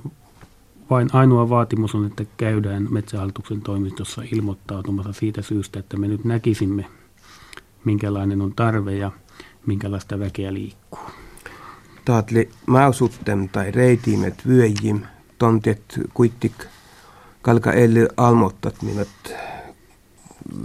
vain 0.91 1.10
ainoa 1.13 1.49
vaatimus 1.49 1.95
on, 1.95 2.06
että 2.06 2.25
käydään 2.38 2.88
Metsähallituksen 2.89 3.62
toimistossa 3.62 4.21
ilmoittautumassa 4.34 5.13
siitä 5.13 5.41
syystä, 5.41 5.80
että 5.80 5.97
me 5.97 6.08
nyt 6.08 6.25
näkisimme– 6.25 6.86
minkälainen 7.86 8.41
on 8.41 8.54
tarve 8.56 8.95
ja 8.95 9.12
minkälaista 9.65 10.19
väkeä 10.19 10.54
liikkuu. 10.54 10.99
Taatli 12.06 12.49
mausuttem 12.67 13.49
tai 13.49 13.71
reitimet 13.71 14.47
vyöjim, 14.47 14.99
tontet 15.38 15.99
kuittik 16.13 16.65
kalka 17.41 17.73
eli 17.73 18.08
almottat 18.17 18.82
minut 18.82 19.34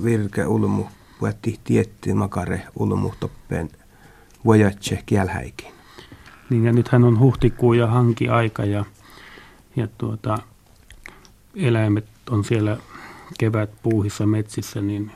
virke 0.05 0.47
ulmu 0.47 0.85
puetti 1.19 1.61
tietty 1.65 2.15
makare 2.15 2.63
ulmu 2.77 3.13
toppen 3.21 3.71
vojatse 4.45 5.03
kielhäikin. 5.07 5.73
Niin 6.51 6.65
ja 6.65 6.73
nythän 6.73 7.05
on 7.05 7.19
huhtikuu 7.19 7.73
ja 7.73 7.87
hanki 7.87 8.29
aika 8.29 8.65
ja, 8.65 8.85
ja 9.77 9.89
tuota, 9.99 10.39
eläimet 11.55 12.07
on 12.31 12.45
siellä 12.45 12.77
kevät 13.39 13.71
puuhissa 13.83 14.27
metsissä, 14.27 14.81
niin 14.81 15.13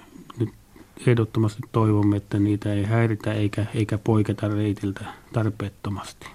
ehdottomasti 1.07 1.63
toivomme, 1.73 2.17
että 2.17 2.39
niitä 2.39 2.73
ei 2.73 2.85
häiritä 2.85 3.33
eikä, 3.33 3.67
eikä 3.75 3.99
poiketa 3.99 4.49
reitiltä 4.49 5.05
tarpeettomasti. 5.33 6.27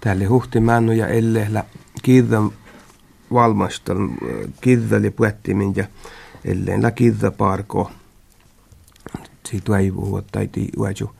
Täällä 0.00 0.28
huhtimännu 0.28 0.92
ja 0.92 1.08
ellehlä 1.08 1.64
kirjan 2.02 2.52
valmastelun, 3.32 4.16
kirjali 4.60 5.10
puettimin 5.10 5.76
ja 5.76 5.84
elleenlä 6.44 6.90
kirja 6.90 7.30
parko. 7.30 7.90
Siitä 9.46 9.78
ei 9.78 9.90
puhua, 9.90 10.22
tai 10.32 10.48
uaju, 10.76 11.14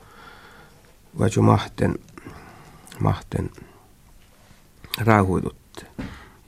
uaju 1.19 1.41
mahten, 1.41 1.95
mahten. 2.99 3.49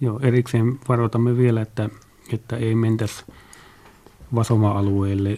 Joo, 0.01 0.19
erikseen 0.19 0.79
varoitamme 0.89 1.37
vielä, 1.37 1.61
että, 1.61 1.89
että 2.33 2.57
ei 2.57 2.75
mentäisi 2.75 3.23
Vasoma-alueelle 4.35 5.37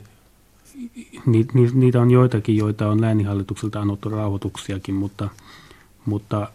ni, 1.25 1.47
ni, 1.53 1.69
niitä 1.73 2.01
on 2.01 2.11
joitakin, 2.11 2.57
joita 2.57 2.89
on 2.89 3.01
lääninhallitukselta 3.01 3.81
annettu 3.81 4.09
rauhoituksiakin, 4.09 4.95
mutta, 4.95 5.29
mutta 6.05 6.51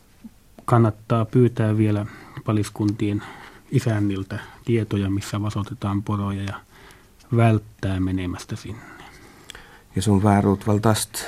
kannattaa 0.65 1.25
pyytää 1.25 1.77
vielä 1.77 2.07
paliskuntien 2.45 3.23
isänniltä 3.71 4.39
tietoja, 4.65 5.11
missä 5.11 5.43
vasotetaan 5.43 6.03
poroja 6.03 6.43
ja 6.43 6.61
välttää 7.37 8.01
menemästä 8.01 8.57
sinne. 8.57 8.83
Ja 9.97 10.03
sun 10.03 10.23
väärut 10.23 10.67
valtast, 10.67 11.25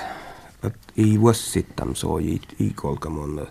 että 0.63 0.93
ei 0.97 1.21
vuosittain 1.21 1.97
so 1.97 2.19
i, 2.19 2.41
i 2.61 2.73
kolkamon 2.75 3.47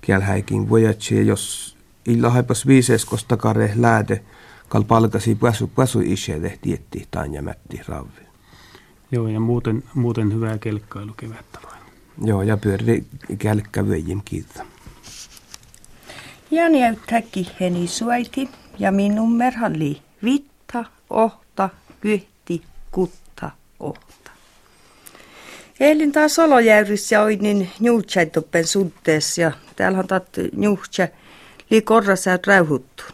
kielhäikin 0.00 0.68
vojatsi, 0.68 1.26
jos 1.26 1.76
illa 2.06 2.30
haipas 2.30 2.66
viises 2.66 3.04
kosta 3.04 3.36
kare 3.36 3.72
lääde, 3.76 4.22
kal 4.68 4.82
palkasi 4.82 5.34
pasu 5.34 5.66
pasu 5.66 6.00
ishe 6.00 6.58
tietti 6.62 7.08
tanjamätti 7.10 7.80
ravvi. 7.88 8.22
Joo, 9.12 9.28
ja 9.28 9.40
muuten, 9.40 9.82
muuten 9.94 10.34
hyvää 10.34 10.58
kelkkailu 10.58 11.12
kevättä 11.12 11.58
vain. 11.64 11.82
Joo, 12.24 12.42
ja 12.42 12.56
pyöri 12.56 13.04
kelkkävyöjim 13.38 14.20
kiitos. 14.24 14.62
Ja 16.50 16.68
näyttäkin 16.68 17.46
heni 17.60 17.88
suiti, 17.88 18.48
ja 18.78 18.92
minun 18.92 19.32
merhalli 19.32 20.02
vitta, 20.24 20.84
ohta, 21.10 21.70
kyhti, 22.00 22.62
kutta, 22.90 23.50
ohta. 23.80 24.30
Elin 25.80 26.12
taas 26.12 26.38
olojäyrissä 26.38 27.22
oli 27.22 27.36
niin 27.36 27.70
juutsaitoppen 27.80 28.66
suhteessa, 28.66 29.40
ja 29.40 29.52
täällä 29.76 29.98
on 29.98 30.04
juutsa 30.62 31.08
liikorrassa 31.72 32.30
ja 32.30 32.38
räyhuttu. 32.46 33.04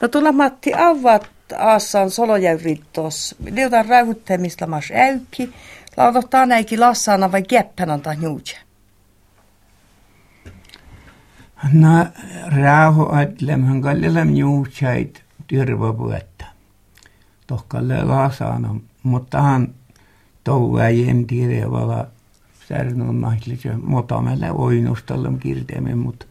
No 0.00 0.08
tulla 0.08 0.32
Matti 0.32 0.74
avaat 0.74 1.30
aassaan 1.58 2.10
solojäyrittos. 2.10 3.34
Liutan 3.50 3.86
räyhuttemista 3.86 4.66
mas 4.66 4.90
äykki. 4.94 5.52
Lautohtaa 5.96 6.46
näikin 6.46 6.80
lassaana 6.80 7.32
vai 7.32 7.42
keppänä 7.42 7.98
tai 7.98 8.16
juutse? 8.20 8.56
No, 11.72 12.06
rauho 12.62 13.08
ajattelemaan 13.12 13.82
kallellam 13.82 14.34
juutsait 14.34 15.22
tyrvapuetta. 15.46 16.44
Tohkalle 17.46 18.04
lasana, 18.04 18.74
mutta 19.02 19.42
hän 19.42 19.74
tiedä 21.26 21.70
vala 21.70 22.06
särnun 22.68 23.14
mahtlise 23.14 23.76
motamelle 23.76 24.50
oinustallam 24.50 25.38
kirteemen, 25.38 25.98
mutta 25.98 26.26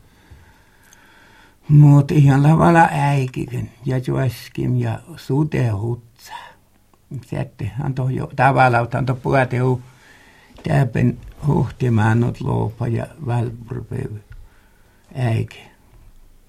Mut 1.70 2.12
ihan 2.12 2.44
lavalla 2.44 2.90
äikikin 2.92 3.72
ja 3.86 3.98
juoskim 4.08 4.76
ja 4.76 5.00
sude 5.16 5.70
hutsa. 5.70 6.34
Sätte 7.26 7.72
anto 7.84 8.10
jo 8.10 8.30
tavallaan 8.36 8.88
anto 8.94 9.16
puhuteu 9.16 9.82
täpen 10.64 11.18
huhtimaan 11.48 12.20
not 12.20 12.42
loopa 12.42 12.88
ja 12.88 13.08
välpurpeu 13.26 14.20
äiki 15.16 15.72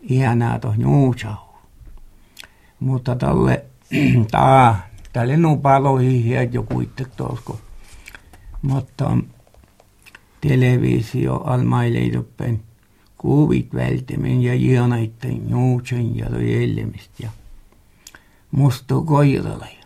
ihanaa 0.02 0.58
tuohon 0.58 0.80
juusahu. 0.80 1.52
Mutta 2.80 3.16
tälle 3.16 3.64
taa, 4.30 4.78
tälle 5.12 5.36
nu 5.36 5.56
paloihin 5.56 6.52
joku 6.52 6.80
itse 6.80 7.04
tuosko. 7.16 7.60
Mutta 8.62 9.16
televisio 10.40 11.36
almaileidoppen 11.36 12.62
kuvit 13.22 13.74
vältimen 13.74 14.42
ja 14.42 14.54
ianaitten 14.54 15.50
juutsen 15.50 16.16
ja 16.16 16.26
ellemistä 16.26 17.22
ja 17.22 17.30
mustu 18.50 19.02
koiralai. 19.02 19.78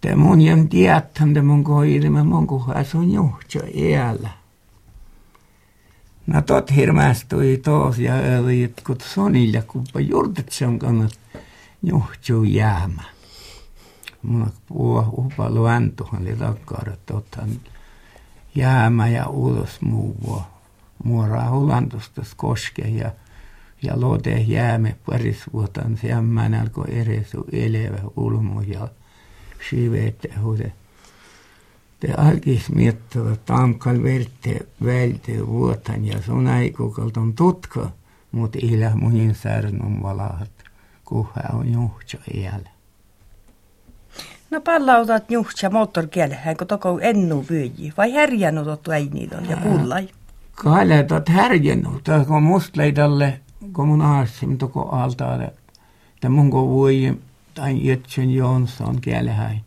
Te 0.00 0.14
mun 0.14 0.40
jäm 0.40 0.68
tietän, 0.68 1.34
te 1.34 1.42
mun 1.42 1.64
koirimme 1.64 2.22
mun 2.22 2.46
kuhas 2.46 2.94
on 2.94 3.10
juhtsa 3.10 3.58
iällä. 3.74 4.30
No 6.26 6.42
tot 6.42 6.70
hirmästui 6.70 7.56
tos 7.56 7.98
ja 7.98 8.14
öli, 8.14 8.62
että 8.62 8.82
kun 8.86 8.96
sonilla 9.00 9.62
kuppa 9.62 10.00
juurtet 10.00 10.52
sen 10.52 10.78
kannat 10.78 11.18
juhtsu 11.82 12.44
jäämä. 12.44 13.02
Mulla 14.22 14.46
puhua 14.66 15.08
upa 15.12 15.50
luentuhan 15.50 16.22
oli 16.22 16.34
rakkaudet 16.34 17.06
totta 17.06 17.42
jäämä 18.54 19.08
ja 19.08 19.28
ulos 19.28 19.80
muu 19.80 20.42
muoraa 21.04 21.50
hulantustas 21.50 22.34
koske 22.34 22.82
ja 22.82 23.10
ja 23.82 24.00
lote 24.00 24.30
jääme 24.30 24.96
paris 25.06 25.42
vuotan 25.52 25.96
se 25.96 26.08
alkoi 26.62 26.84
eresu 26.88 27.44
elevä 27.52 27.98
ulmu 28.16 28.60
ja 28.60 28.88
sivete 29.70 30.28
huude. 30.42 30.72
Te 32.00 32.12
alkis 32.16 32.68
miettava 32.68 33.36
tamkal 33.36 34.02
verte 34.02 34.66
välte 34.84 35.46
vuotan 35.46 36.04
ja 36.04 36.22
sun 36.22 36.46
aikukalta 36.46 37.20
on 37.20 37.32
tutka, 37.32 37.90
mut 38.32 38.56
ilä 38.56 38.90
muhin 38.94 39.34
särnun 39.34 40.02
valahat, 40.02 40.50
kuha 41.04 41.42
on 41.52 41.72
juhtsa 41.72 42.18
iällä. 42.34 42.70
No 44.50 44.60
pallautat 44.60 45.30
juhtsa 45.30 45.70
moottorkielhän, 45.70 46.56
kun 46.56 46.66
toko 46.66 46.98
ennu 47.00 47.44
pyöji, 47.48 47.92
vai 47.96 48.12
härjänut 48.12 48.66
ottu 48.66 48.90
äinidon 48.90 49.48
ja 49.50 49.56
pullai? 49.56 50.08
Kaaletat 50.62 51.28
härjänut, 51.28 52.08
kun 52.26 52.42
musta 52.42 52.80
leidalle, 52.80 53.40
kun 53.72 53.88
mun 53.88 54.02
aasim 54.02 54.58
toko 54.58 54.88
altaale, 54.88 55.44
että 56.14 56.28
mun 56.28 56.50
kun 56.50 56.68
voi, 56.68 57.18
tai 57.54 57.86
Jetsen 57.86 58.30
Jonsson 58.30 59.00
kielehäin, 59.00 59.60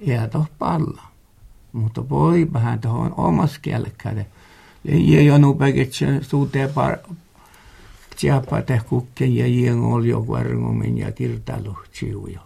ja 0.00 0.28
toh 0.28 0.48
palla. 0.58 1.02
Mutta 1.72 2.08
voi 2.08 2.48
vähän 2.52 2.80
tuohon 2.80 3.14
omas 3.16 3.58
kielekkäde. 3.58 4.26
Ja 4.84 5.22
jonu 5.22 5.54
päkitsen 5.54 6.24
suuteen 6.24 6.70
par 6.70 6.96
Tiapa 8.20 8.56
kukken 8.88 9.36
ja 9.36 9.46
jien 9.46 9.78
oli 9.78 10.08
jo 10.08 10.28
varmumin 10.28 10.98
ja 10.98 11.12
kirtailu 11.12 11.78
siujo. 11.92 12.40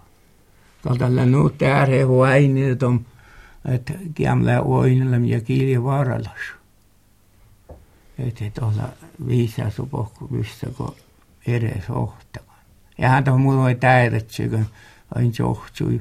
Kaltalla 0.82 1.26
nu 1.26 1.50
tääre 1.50 2.02
huaini 2.02 2.62
että 3.64 3.92
kiamla 4.14 4.60
oinilla 4.60 5.16
ja 5.16 5.40
kiili 5.40 5.84
vaarallas. 5.84 6.61
Että 8.28 8.60
tuolla 8.60 8.88
viisaa 9.26 9.70
supohku 9.70 10.28
missä 10.30 10.66
kun 10.76 10.96
edes 11.46 11.90
ohtavan. 11.90 12.56
Ja 12.98 13.08
hän 13.08 13.24
tuohon 13.24 13.40
mulla 13.40 13.64
oli 13.64 13.74
täydät, 13.74 14.28
kun 14.50 14.66
aina 15.14 15.32
johtui 15.38 16.00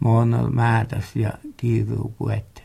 monella 0.00 0.50
määräs 0.50 1.16
ja 1.16 1.32
kiivuu 1.56 2.14
puette. 2.18 2.62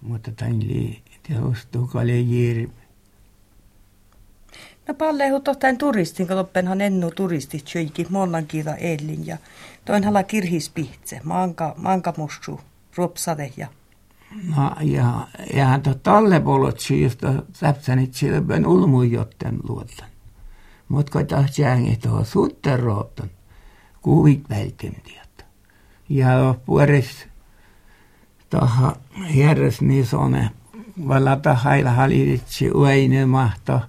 Mutta 0.00 0.30
tain 0.32 0.68
lii, 0.68 1.02
teostuu 1.28 1.86
kalja 1.86 2.20
jirmi. 2.20 2.84
No 4.88 4.94
pallehu 4.94 5.40
tohtain 5.40 5.78
turistin, 5.78 6.26
kun 6.26 6.36
loppenhan 6.36 6.80
ennu 6.80 7.10
turistit 7.10 7.68
syöjki 7.68 8.06
monnan 8.10 8.46
kiita 8.46 8.76
ellin 8.76 9.26
ja 9.26 9.36
toin 9.84 10.04
hala 10.04 10.22
kirhispihtse, 10.22 11.20
manka, 11.24 11.74
manka 11.76 12.14
mussu, 12.16 12.60
ropsade 12.96 13.52
ja 13.56 13.68
No 14.56 14.72
ja, 14.80 15.28
ja 15.54 15.78
to 15.82 15.94
talle 15.94 16.40
polot 16.40 16.80
syystä 16.80 17.42
säpsänit 17.52 18.14
silben 18.14 18.66
ulmujotten 18.66 19.58
luotan. 19.68 20.08
Mut 20.88 21.10
kun 21.10 21.26
tahti 21.26 21.62
jäängit 21.62 22.00
tuohon 22.00 22.26
sutten 22.26 22.80
rooptan, 22.80 23.30
kuvit 24.02 24.50
vältimtiä 24.50 25.24
ja 26.08 26.54
puoris 26.66 27.26
taha 28.50 28.96
järjes 29.34 29.80
niin 29.80 30.06
sone 30.06 30.50
valata 31.08 31.54
haila 31.54 31.90
halitsi 31.90 32.70
ueine 32.70 33.26
mahto 33.26 33.80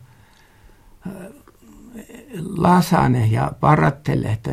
lasane 2.57 3.25
ja 3.25 3.51
parattele, 3.59 4.27
että 4.27 4.51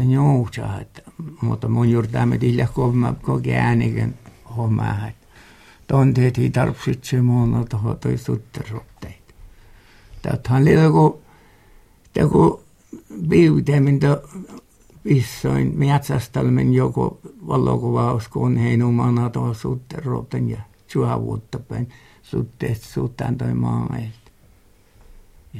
että, 0.80 1.02
mutta 1.42 1.68
mun 1.68 1.90
juurtaamme 1.90 2.38
tillä 2.38 2.66
kovma 2.74 3.14
koke 3.22 3.56
ääniken 3.56 4.14
hommaa, 4.56 5.08
tonteet 5.92 6.38
ei 6.38 6.50
tarvitse 6.50 7.22
muun 7.22 7.66
tuohon 7.70 7.98
toi 7.98 8.18
sutterotteet. 8.18 9.34
Tämähän 10.22 10.62
oli 10.62 10.72
joku, 10.72 11.22
joku 12.16 12.62
viitemmin 13.30 14.00
vissoin 15.04 15.78
metsästelmen 15.78 16.74
joku 16.74 17.20
valokuvaus, 17.46 18.28
kun 18.28 18.56
heinumana 18.56 19.30
tuohon 19.30 19.54
suhteen 19.54 20.04
roten 20.04 20.50
ja 20.50 20.60
suavuutta 20.86 21.58
päin 21.58 21.88
suhteesta 22.22 22.86
suhtaan 22.86 23.38
toi 23.38 23.54
maameilta. 23.54 24.30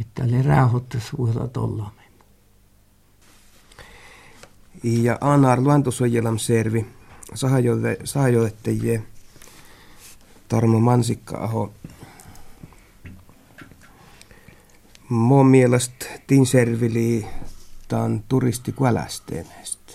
Että 0.01 0.25
oli 0.25 0.43
rauhoittus 0.43 1.19
vuotta 1.19 1.49
tuolla 1.49 1.91
Ja 4.83 5.19
Anar 5.21 5.61
luontosuojelam 5.61 6.39
servi 6.39 6.87
sahajolettajie 8.05 9.03
Tarmo 10.53 10.81
Mansikka-aho. 10.81 11.73
Mun 15.09 15.47
mielestä 15.47 16.07
tin 16.27 16.47
servili 16.47 17.27
puhutaan 17.93 18.25
turistikvälästeemestä. 18.29 19.93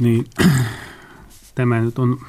Niin, 0.00 0.24
tämä 1.54 1.80
nyt 1.80 1.98
on, 1.98 2.20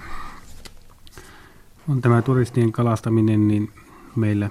on 1.90 2.02
tämä 2.02 2.22
turistien 2.22 2.72
kalastaminen, 2.72 3.48
niin 3.48 3.72
meillä 4.16 4.50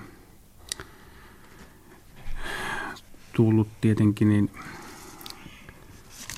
tullut 3.32 3.68
tietenkin 3.80 4.28
niin 4.28 4.50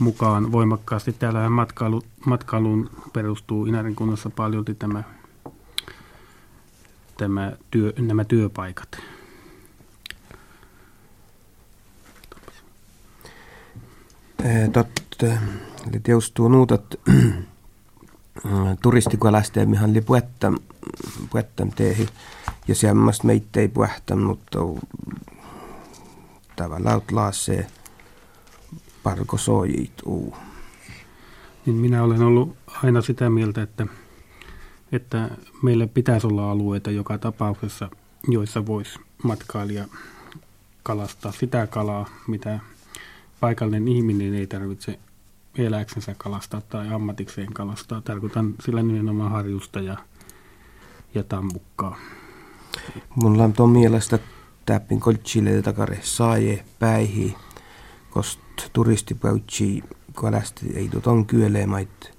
mukaan 0.01 0.53
voimakkaasti. 0.53 1.13
Täällä 1.13 1.51
matkailu, 1.51 2.03
matkailuun 2.27 2.91
perustuu 3.13 3.67
Inarin 3.67 3.97
kunnassa 3.97 4.31
paljolti 4.31 4.75
tämä 4.75 5.03
tämä 7.17 7.53
työ, 7.71 7.93
nämä 7.99 8.25
työpaikat? 8.25 8.89
Totta, 14.73 15.27
eli 15.89 16.01
teustuu 16.03 16.49
nuutat 16.49 16.85
turistikualasteemihan 18.83 19.91
oli 19.91 20.01
puettam, 20.01 20.59
puettam 21.31 21.71
teehi 21.71 22.09
ja 22.69 22.75
semmoista 22.75 23.27
meitä 23.27 23.61
ei 23.61 23.69
puhtam, 23.69 24.19
mutta 24.19 24.59
tavallaan 26.57 27.03
laasee 27.13 27.67
parko 29.07 29.39
sojit 29.39 29.93
uu. 30.05 30.37
Niin 31.67 31.77
minä 31.77 32.03
olen 32.03 32.23
ollut 32.23 32.57
aina 32.83 33.03
sitä 33.03 33.31
mieltä, 33.31 33.63
että 33.63 33.87
että 34.93 35.31
meillä 35.63 35.87
pitäisi 35.87 36.27
olla 36.27 36.51
alueita 36.51 36.91
joka 36.91 37.19
tapauksessa, 37.19 37.91
joissa 38.29 38.67
voisi 38.67 38.99
matkailija 39.23 39.85
kalastaa 40.83 41.33
sitä 41.33 41.67
kalaa, 41.67 42.07
mitä 42.27 42.61
paikallinen 43.41 43.89
ihminen 43.89 44.35
ei 44.35 44.47
tarvitse 44.47 44.99
eläksensä 45.59 46.15
kalastaa 46.19 46.61
tai 46.61 46.89
ammatikseen 46.89 47.53
kalastaa. 47.53 48.01
Tarkoitan 48.01 48.55
sillä 48.65 48.83
nimenomaan 48.83 49.31
harjusta 49.31 49.81
ja, 49.81 49.97
ja 51.15 51.23
tammukkaa. 51.23 51.97
Mulla 53.15 53.45
on 53.45 53.53
tuon 53.53 53.71
mielestä 53.71 54.19
täppin 54.65 55.01
koltsille 55.01 55.63
takare 55.63 55.99
saaje 56.03 56.65
päihi, 56.79 57.37
kost 58.17 58.41
turistipäytsi 58.73 59.83
kalasti 60.15 60.67
ei 60.75 60.89
tuon 61.03 61.27
kyölemait 61.27 62.13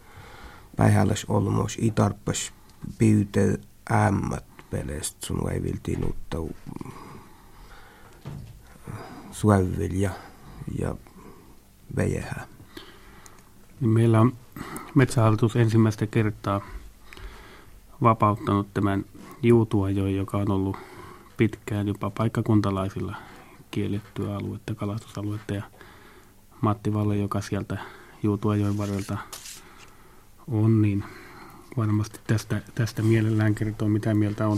päihälläs 0.76 1.26
olmos 1.26 1.78
i 1.82 1.92
tarppas 1.92 2.54
pyyte 2.98 3.60
ämmät 3.92 4.46
pelestä 4.70 5.26
sun 5.26 5.52
ei 5.52 5.64
viltiin 5.64 6.06
uutta 6.06 6.38
suävil 9.32 10.02
ja, 10.02 10.96
vejehää. 11.96 12.48
Niin 13.80 13.90
meillä 13.90 14.22
on 14.22 14.34
metsähallitus 14.96 15.56
ensimmäistä 15.56 16.08
kertaa 16.08 16.62
vapauttanut 18.02 18.68
tämän 18.74 19.06
juutuajoin, 19.44 20.16
joka 20.16 20.38
on 20.38 20.52
ollut 20.52 20.78
pitkään 21.38 21.88
jopa 21.88 22.10
paikkakuntalaisilla 22.10 23.16
kiellettyä 23.72 24.36
aluetta, 24.36 24.76
kalastusaluetta. 24.76 25.54
Ja 25.54 25.64
Matti 26.62 26.94
Valle, 26.94 27.18
joka 27.18 27.42
sieltä 27.42 27.78
juutuajoin 28.24 28.78
varrelta 28.78 29.18
on, 30.48 30.82
niin 30.82 31.04
varmasti 31.78 32.20
tästä, 32.28 32.62
tästä 32.76 33.02
mielellään 33.02 33.56
kertoo, 33.56 33.90
mitä 33.90 34.14
mieltä 34.14 34.48
on. 34.48 34.58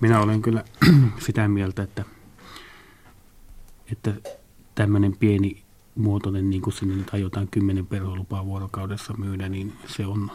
Minä 0.00 0.20
olen 0.20 0.42
kyllä 0.42 0.64
sitä 1.26 1.48
mieltä, 1.48 1.82
että, 1.82 2.04
että 3.92 4.14
tämmöinen 4.74 5.16
pieni 5.16 5.62
muotoinen, 5.94 6.50
niin 6.50 6.62
kuin 6.62 6.74
sinne 6.74 6.96
nyt 6.96 7.14
aiotaan 7.14 7.48
kymmenen 7.48 7.86
perholupaa 7.86 8.46
vuorokaudessa 8.46 9.14
myydä, 9.18 9.48
niin 9.48 9.72
se 9.86 10.06
on 10.06 10.30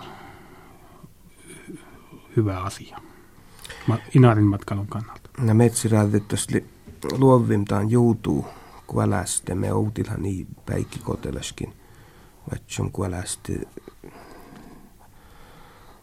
hyvä 2.36 2.60
asia 2.60 2.98
Inarin 4.16 4.46
matkailun 4.46 4.88
kannalta. 4.88 5.30
No 5.38 5.54
metsiräätettästi 5.54 6.66
luovimtaan 7.12 7.92
joutuu 7.92 8.46
kuolästä. 8.91 9.56
Me 9.56 9.73
outilhan 9.73 10.21
niin 10.21 10.47
päikki 10.65 10.99
kotelaskin. 10.99 11.73
Vatsum 12.51 12.91
kuolästi. 12.91 13.62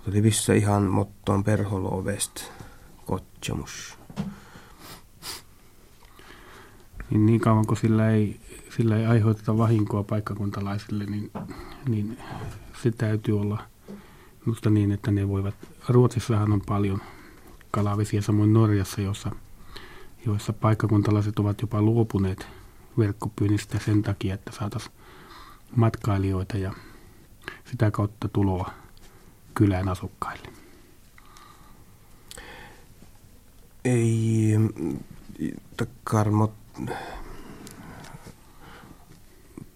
Oli 0.09 0.23
vissa 0.23 0.53
ihan 0.53 0.83
mottoon 0.83 1.45
perholovest 1.45 2.45
kotjamus. 3.07 3.99
Niin, 7.11 7.27
niin 7.27 7.41
kauan 7.41 7.67
kuin 7.67 7.79
sillä 7.79 8.11
ei, 8.11 8.41
sillä 8.77 8.97
ei 8.97 9.07
aiheuteta 9.07 9.59
vahinkoa 9.59 10.03
paikkakuntalaisille, 10.03 11.07
niin, 11.07 11.31
niin 11.89 12.19
se 12.83 12.91
täytyy 12.91 13.41
olla 13.41 13.63
minusta 14.47 14.71
niin, 14.71 14.93
että 14.93 15.11
ne 15.11 15.29
voivat, 15.29 15.55
Ruotsissahan 15.89 16.53
on 16.53 16.63
paljon 16.67 17.01
kalavesiä, 17.71 18.23
samoin 18.23 18.53
Norjassa, 18.53 19.01
jossa, 19.01 19.31
joissa 20.27 20.53
paikkakuntalaiset 20.53 21.39
ovat 21.39 21.61
jopa 21.61 21.83
luopuneet 21.83 22.58
verkkopyynnistä 22.99 23.79
sen 23.85 24.03
takia, 24.03 24.35
että 24.35 24.53
saataisiin 24.53 24.95
matkailijoita 25.77 26.59
ja 26.59 26.73
sitä 27.71 27.91
kautta 27.91 28.29
tuloa 28.29 28.71
kylän 29.55 29.89
asukkaille. 29.89 30.49
Ei, 33.85 34.59
karmot 36.05 36.53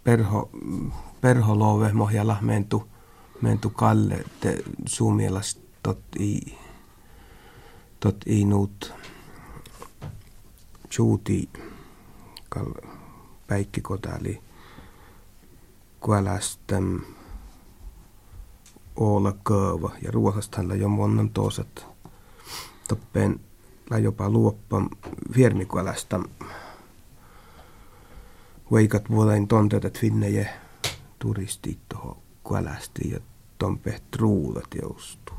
perho, 0.04 0.50
perholove 1.20 1.92
mohjalla 1.92 2.36
mentu, 2.40 2.88
mentu 3.40 3.70
kalle 3.70 4.24
te 4.40 4.62
suumielas 4.86 5.60
tot 5.82 6.00
i 6.18 6.58
tot 8.00 8.16
i 8.26 8.44
nuut 8.44 8.92
tjuuti 10.88 11.48
kal 13.52 13.56
päikkikotali 13.56 14.42
kuälästäm 16.00 17.00
olla 18.96 19.32
kööva 19.32 19.90
ja 20.02 20.10
ruohastahan 20.10 20.80
jo 20.80 20.88
monen 20.88 21.30
toiset 21.30 21.86
toppeen 22.88 23.40
la 23.90 23.98
jopa 23.98 24.30
luoppa 24.30 24.82
viermikuälästä 25.36 26.20
veikat 28.72 29.10
vuoden 29.10 29.48
tonteet 29.48 29.98
finnejä 29.98 30.50
turistit 31.18 31.78
tuohon 31.88 32.16
kuälästi 32.44 33.10
ja 33.10 33.20
tompe 33.58 34.00
truulat 34.10 34.68
joustuu. 34.82 35.36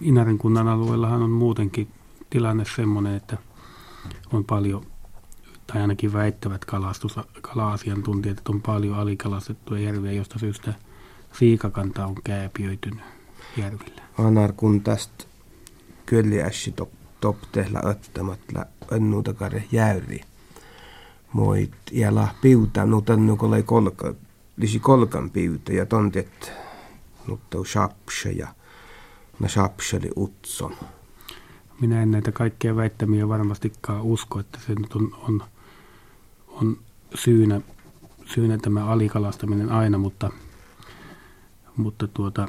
Inarin 0.00 0.38
kunnan 0.38 0.68
alueellahan 0.68 1.22
on 1.22 1.30
muutenkin 1.30 1.88
tilanne 2.30 2.64
semmoinen, 2.76 3.14
että 3.14 3.38
on 4.32 4.44
paljon, 4.44 4.93
tai 5.66 5.80
ainakin 5.80 6.12
väittävät 6.12 6.64
kalastus, 6.64 7.16
kala-asiantuntijat, 7.40 8.38
että 8.38 8.52
on 8.52 8.62
paljon 8.62 8.98
alikalastettuja 8.98 9.80
järviä, 9.80 10.12
josta 10.12 10.38
syystä 10.38 10.74
siikakanta 11.38 12.06
on 12.06 12.14
kääpiöitynyt 12.24 13.04
järvillä. 13.56 14.02
Anar 14.18 14.52
kun 14.52 14.80
tästä 14.80 15.24
kyllä 16.06 16.44
ässi 16.44 16.72
top, 16.72 16.90
top 17.20 17.36
tehdä 17.52 17.80
ottamatla 17.84 18.66
ennuutakare 18.90 19.64
jäyri 19.72 20.20
moit 21.34 21.72
la 22.10 22.28
piuta 22.42 22.86
nutan 22.86 23.26
nukolle 23.26 23.62
kolka 23.62 24.14
lisi 24.56 24.80
kolkan 24.80 25.30
piuta 25.30 25.72
ja 25.72 25.86
tontet 25.86 26.52
nutta 27.26 27.58
shapsha 27.64 28.30
ja 28.30 28.48
na 29.40 29.48
shapshali 29.48 30.10
utson. 30.16 30.76
Minä 31.80 32.02
en 32.02 32.10
näitä 32.10 32.32
kaikkia 32.32 32.76
väittämiä 32.76 33.28
varmastikaan 33.28 34.02
usko, 34.02 34.40
että 34.40 34.58
se 34.66 34.74
nyt 34.74 34.94
on, 34.94 35.16
on, 35.28 35.44
on 36.62 36.76
syynä, 37.14 37.60
syynä 38.26 38.58
tämä 38.58 38.86
alikalastaminen 38.86 39.72
aina, 39.72 39.98
mutta, 39.98 40.30
mutta 41.76 42.08
tuota, 42.08 42.48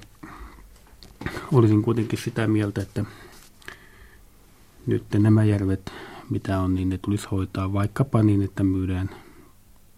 olisin 1.51 1.81
kuitenkin 1.81 2.19
sitä 2.19 2.47
mieltä, 2.47 2.81
että 2.81 3.05
nyt 4.87 5.03
nämä 5.19 5.43
järvet 5.43 5.91
mitä 6.29 6.59
on, 6.59 6.75
niin 6.75 6.89
ne 6.89 6.97
tulisi 6.97 7.27
hoitaa 7.31 7.73
vaikkapa 7.73 8.23
niin, 8.23 8.41
että 8.41 8.63
myydään 8.63 9.09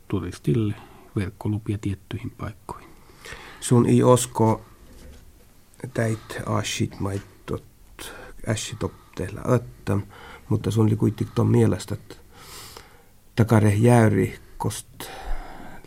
turistille 0.07 0.75
verkkolupia 1.15 1.77
tiettyihin 1.81 2.31
paikkoihin. 2.31 2.89
Sun 3.59 3.85
ei 3.85 4.03
osko 4.03 4.65
täit 5.93 6.19
asit 6.45 6.99
maittot 6.99 7.63
öttä, 9.49 9.97
mutta 10.49 10.71
sun 10.71 10.85
oli 10.85 10.95
kuitenkin 10.95 11.35
tuon 11.35 11.47
mielestä, 11.47 11.93
että 11.93 12.15
takare 13.37 13.73
jäyri 13.73 14.39
kost 14.57 14.87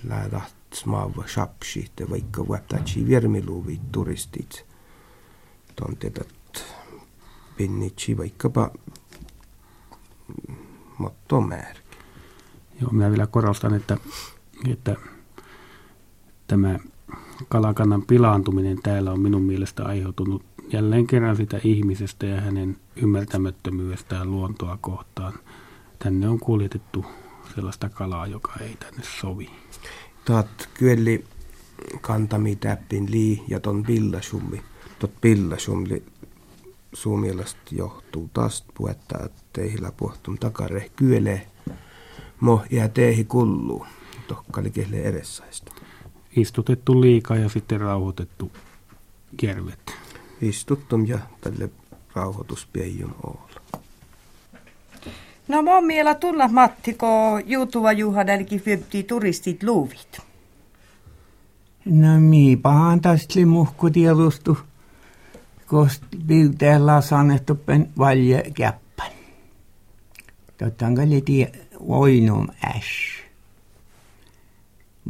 lähdät 0.09 0.53
smaava 0.75 1.25
shapsi, 1.27 1.91
te 1.97 2.11
vaikka 2.11 2.47
vuottaisi 2.47 3.07
viermiluvi 3.07 3.81
turistit. 3.93 4.67
Tontet, 5.77 6.19
että 6.19 6.61
pinnitsi 7.57 8.17
vaikkapa 8.17 8.71
mottomäärä. 10.99 11.81
Joo, 12.81 12.91
minä 12.93 13.11
vielä 13.11 13.27
korostan, 13.27 13.75
että, 13.75 13.97
että 14.69 14.97
tämä 16.47 16.79
kalakannan 17.49 18.03
pilaantuminen 18.03 18.83
täällä 18.83 19.13
on 19.13 19.21
minun 19.21 19.43
mielestä 19.43 19.85
aiheutunut 19.85 20.43
jälleen 20.73 21.07
kerran 21.07 21.37
sitä 21.37 21.61
ihmisestä 21.65 22.27
ja 22.27 22.41
hänen 22.41 22.77
ymmärtämättömyydestään 22.97 24.31
luontoa 24.31 24.79
kohtaan. 24.81 25.33
Tänne 25.99 26.29
on 26.29 26.41
kuljetettu 26.41 27.05
sellaista 27.55 27.89
kalaa, 27.89 28.27
joka 28.27 28.53
ei 28.61 28.77
tänne 28.77 29.03
sovi. 29.21 29.51
Taat 30.25 30.69
kyllä 30.75 31.19
kantami 32.01 32.57
täppin 32.57 33.11
lii 33.11 33.45
ja 33.49 33.61
ton 33.61 33.83
pillasummi. 33.83 34.63
Tot 34.99 35.13
pillasummi 35.21 36.03
suomielasta 36.93 37.61
johtuu 37.71 38.31
taas 38.33 38.65
puetta, 38.75 39.19
että 39.25 39.43
teihillä 39.53 39.93
puhtun 39.97 40.39
takare 40.39 40.91
kyele 40.97 41.47
mo 42.41 42.63
ja 42.71 42.89
teihin 42.89 43.27
kulluu. 43.27 43.87
Tokkali 44.29 44.71
kehle 44.71 44.97
edessaista. 44.97 45.73
Istutettu 46.37 47.01
liikaa 47.01 47.37
ja 47.37 47.49
sitten 47.49 47.81
rauhoitettu 47.81 48.53
järvet. 49.43 49.93
Istuttum 50.41 51.07
ja 51.07 51.19
tälle 51.41 51.71
rauhoituspiejun 52.15 53.15
olla. 53.23 53.50
No 55.51 55.63
mä 55.63 55.75
oon 55.75 55.85
miela 55.85 56.15
tulla 56.15 56.49
Matti, 56.49 56.95
kun 56.95 57.43
juutuva 57.47 57.93
Juha 57.93 58.25
nälki 58.25 58.63
turistit 59.09 59.63
luuvit. 59.63 60.19
No 61.85 62.21
miipahan 62.21 63.01
tästä 63.01 63.47
muhku 63.47 63.91
tielustu 63.91 64.59
kost 65.67 66.03
bildeillä 66.27 67.01
sanettu 67.01 67.55
pen 67.55 67.91
valje 67.99 68.43
käppän. 68.55 69.13
Totan 70.59 70.95
kalli 70.95 71.21
tie 71.21 71.53
oinum 71.81 72.47
äs. 72.65 72.85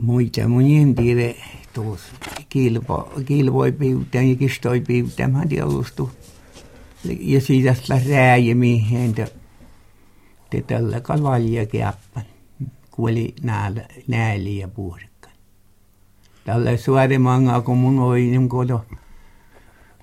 Muita 0.02 0.48
mun 0.48 0.94
tiedä 0.94 1.34
tuos 1.74 2.00
kilvo, 2.48 3.12
kilvoi 3.24 3.72
piutään 3.72 4.28
ja 4.28 4.36
kistoi 4.36 4.80
piutään, 4.80 5.32
mä 5.32 5.46
tielustu. 5.46 6.10
Ja 7.20 7.40
siitä 7.40 7.74
rääjemihin, 8.10 9.14
te 10.50 10.62
tällä 10.62 11.00
käppän. 11.66 12.24
Kuoli 12.90 13.34
näällä, 13.42 13.82
ja 14.58 14.68
puhdikka. 14.68 15.28
Tällä 16.44 16.76
suorimanga, 16.76 17.60
kun 17.60 17.78
mun 17.78 17.98
oinum 17.98 18.48
kodo 18.48 18.84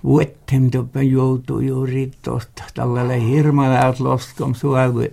vuotten 0.04 0.70
toppen 0.70 1.10
joutui 1.10 1.66
juuri 1.66 2.10
tuosta 2.22 2.62
tällainen 2.74 3.20
hirmana 3.20 3.94
loskom 3.98 4.54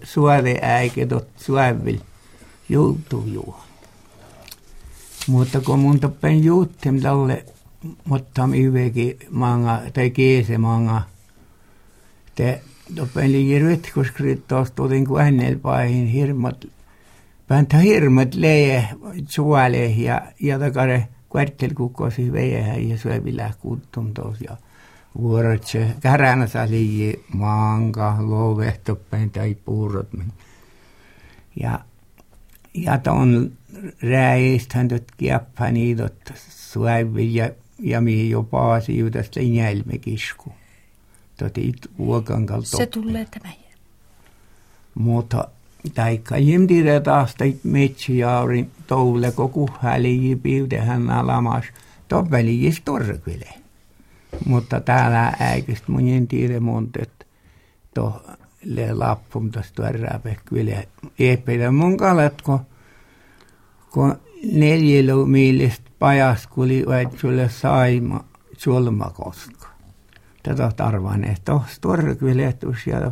suave 0.04 0.60
äike 0.62 1.06
tot 1.06 1.28
suavil 1.38 2.00
joutui 2.70 3.34
juo. 3.34 3.60
Mutta 5.28 5.62
kun 5.62 5.80
mun 5.80 6.00
toppen 6.00 6.44
juuttem 6.44 7.02
tälle 7.02 7.46
mutta 8.06 8.50
yhdenkin 8.56 9.18
manga, 9.30 9.82
tai 9.94 10.10
kiese 10.10 10.58
manga. 10.58 11.02
Te 12.36 12.62
de 12.88 13.28
ligger 13.28 13.64
vätskoskryd 13.64 14.52
och 14.52 14.68
då 14.76 14.88
den 14.88 15.04
går 15.04 15.22
ännel 15.22 15.60
på 15.60 15.72
en 15.72 16.08
hirmat. 16.08 16.66
Päntä 17.48 17.78
hirmat 17.78 18.36
leje 18.36 18.90
suole 19.30 19.86
ja 19.88 20.22
ja 20.38 20.60
takare 20.60 21.08
kvartel 21.32 21.74
kukkosi 21.74 22.32
veje 22.32 22.80
ja 22.80 22.98
syövillä 22.98 23.54
kuttum 23.62 24.14
tos 24.14 24.42
ja 24.42 24.58
vuorotse 25.22 25.96
käränä 26.00 26.48
sa 26.48 26.70
liiji 26.70 27.24
maanka 27.34 28.18
loovehtoppen 28.20 29.30
tai 29.30 29.56
puurot. 29.56 30.10
Ja 31.56 31.80
ja 32.74 32.98
ton 32.98 33.52
räistänyt 34.02 35.12
kiappa 35.18 35.72
niidot 35.72 36.34
syövillä 36.50 37.50
ja 37.80 38.02
mihin 38.02 38.30
jo 38.30 38.44
paasi 38.44 38.98
juudas 38.98 39.36
linjälme 39.36 39.98
kiskuun. 39.98 40.56
Toti 41.38 41.74
vuokan 41.98 42.46
kalto. 42.46 42.78
Se 42.78 42.86
tulee 42.86 43.28
tämä. 43.32 43.54
Mutta 44.96 45.48
taikka 45.94 46.38
jimtire 46.38 47.00
taas 47.00 47.36
teit 47.36 47.60
metsiaurin 47.64 48.72
toule 48.88 49.32
koko 49.32 49.70
häli 49.80 50.40
piutehän 50.44 51.10
alamas. 51.10 51.66
Toppeli 52.08 52.64
jis 52.64 52.82
torkyle. 52.86 53.50
Mutta 54.46 54.80
täällä 54.80 55.34
äikistä 55.40 55.92
mun 55.92 56.08
en 56.08 56.28
tiedä 56.28 56.60
monta, 56.60 57.00
että 57.02 57.26
to 57.94 58.24
le 58.66 58.94
lappum 58.94 59.52
tästä 59.52 59.76
tuorääpä 59.76 60.36
kyllä. 60.46 60.84
Eeppeitä 61.20 61.72
mun 61.72 61.98
kalat, 61.98 62.42
kun, 62.42 62.60
kun 63.92 64.16
neljällä 64.52 65.26
miilistä 65.26 65.92
pajas, 66.00 66.50
sulle 67.18 67.50
saima 67.50 68.26
sulmakoska. 68.58 69.75
Tätä 70.46 70.72
tarvaan, 70.76 71.24
että 71.24 71.52
tuossa 71.52 71.82
torkylehtus 71.82 72.88
ja 72.88 73.12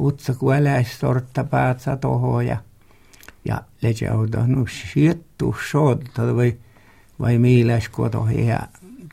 utsa 0.00 0.34
kueläis 0.34 1.00
sortta 1.00 1.44
päätsä 1.44 1.96
toho 1.96 2.40
ja, 2.40 2.56
ja 3.44 3.62
lejauta 3.82 4.46
no 4.46 4.64
siettu 4.92 5.56
sotta 5.70 6.36
vai, 6.36 6.56
vai 7.20 7.38
miiläis 7.38 7.88
koto 7.88 8.28
ja 8.46 8.60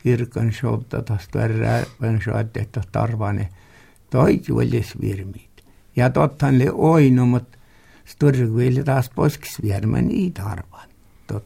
kirkon 0.02 0.52
sotta 0.52 1.02
tästä 1.02 1.38
verran 1.38 2.20
soitte, 2.24 2.60
että 2.60 2.80
tarvane 2.92 3.48
toi 4.10 4.40
juolis 4.48 5.00
virmit. 5.00 5.64
Ja 5.96 6.10
tottahan 6.10 6.58
le 6.58 6.70
oinu, 6.72 7.26
mutta 7.26 7.58
sturguille 8.04 8.82
taas 8.82 9.10
poskis 9.14 9.62
viermä 9.62 10.02
niitä 10.02 10.44
arvan. 10.44 10.88
Tot, 11.26 11.44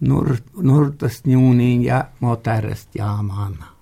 nur, 0.00 0.36
nurtast 0.56 1.26
juuniin 1.26 1.84
ja 1.84 2.04
motarest 2.20 2.88
jaamana. 2.94 3.81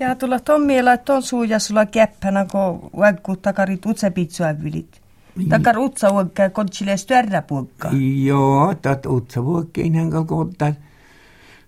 Ja 0.00 0.14
tulla 0.14 0.40
Tommiela, 0.40 0.92
että 0.92 1.14
on 1.14 1.22
suuja 1.22 1.58
sulla 1.58 1.86
käppänä, 1.86 2.46
kun 2.52 2.90
vaikku 2.96 3.36
takarit 3.36 3.86
utsepitsua 3.86 4.46
vilit. 4.62 5.00
Takar 5.48 5.78
utsa 5.78 6.12
vuokka, 6.12 6.50
kontsille 6.50 6.96
störrä 6.96 7.42
puokka. 7.42 7.90
Joo, 8.24 8.74
tat 8.74 9.06
utsa 9.06 9.44
vuokka, 9.44 9.80
inhän 9.80 10.26
kohtaa 10.26 10.72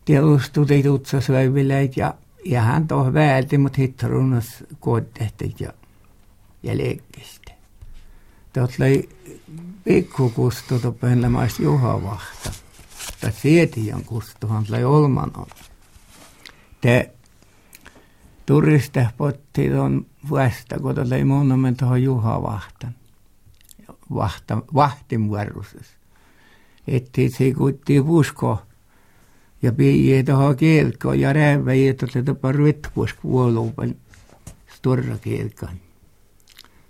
tiedustuteit 0.04 0.86
utsa 0.86 1.20
syövileit 1.20 1.96
ja, 1.96 2.14
ja 2.44 2.60
hän 2.60 2.88
tuohon 2.88 3.14
väälti, 3.14 3.58
mutta 3.58 3.80
hittarunnas 3.80 4.64
kootehtet 4.80 5.60
ja, 5.60 5.72
ja 6.62 6.78
leikkistä. 6.78 7.52
Tuot 8.52 8.78
löi 8.78 9.08
pikkukustu 9.84 10.78
tupenlemais 10.78 11.60
Juha 11.60 12.02
Vahta. 12.02 12.50
Tai 13.20 13.32
sietijan 13.32 14.04
kustuhan 14.04 14.64
löi 14.68 14.84
olmanon. 14.84 15.46
Te 16.80 17.10
turistespottiin 18.46 19.78
on 19.78 20.06
vuodesta, 20.28 20.78
kun 20.78 20.94
tuolla 20.94 21.16
ei 21.16 21.24
monumen 21.24 21.76
tuohon 21.76 22.02
Juha 22.02 22.42
vahtan. 22.42 22.94
Vahta, 24.14 24.62
vahtin 24.74 25.30
varustus. 25.30 25.86
Että 26.86 27.20
se 27.38 27.52
kuitti 27.52 28.02
pusko 28.02 28.62
ja 29.62 29.72
pii 29.72 30.24
tuohon 30.24 30.56
kielkoon 30.56 31.20
ja 31.20 31.32
räävä 31.32 31.74
ja 31.74 31.94
tuolla 31.94 32.24
tuolla 32.24 32.52
rytpuus 32.52 33.12
kuoluupan 33.12 33.94
storra 34.76 35.18
kielkoon. 35.18 35.76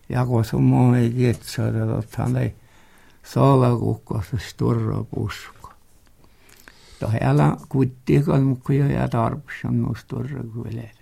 Ja 0.08 0.26
kun 0.26 0.44
se 0.44 0.56
on 0.56 0.62
moni 0.62 1.10
kietsä, 1.10 1.62
tuolla 2.16 2.40
ei 2.40 2.54
salakukko 3.22 4.22
se 4.30 4.48
storra 4.48 5.04
pusko. 5.14 5.72
Tuohon 7.00 7.22
älä 7.22 7.56
kuitti, 7.68 8.22
kun 8.22 8.42
mukaan 8.42 8.90
ja 8.90 9.08
tarpeeksi 9.08 9.66
on 9.66 9.82
nuo 9.82 9.94
storra 9.94 10.42
kuulee. 10.54 11.01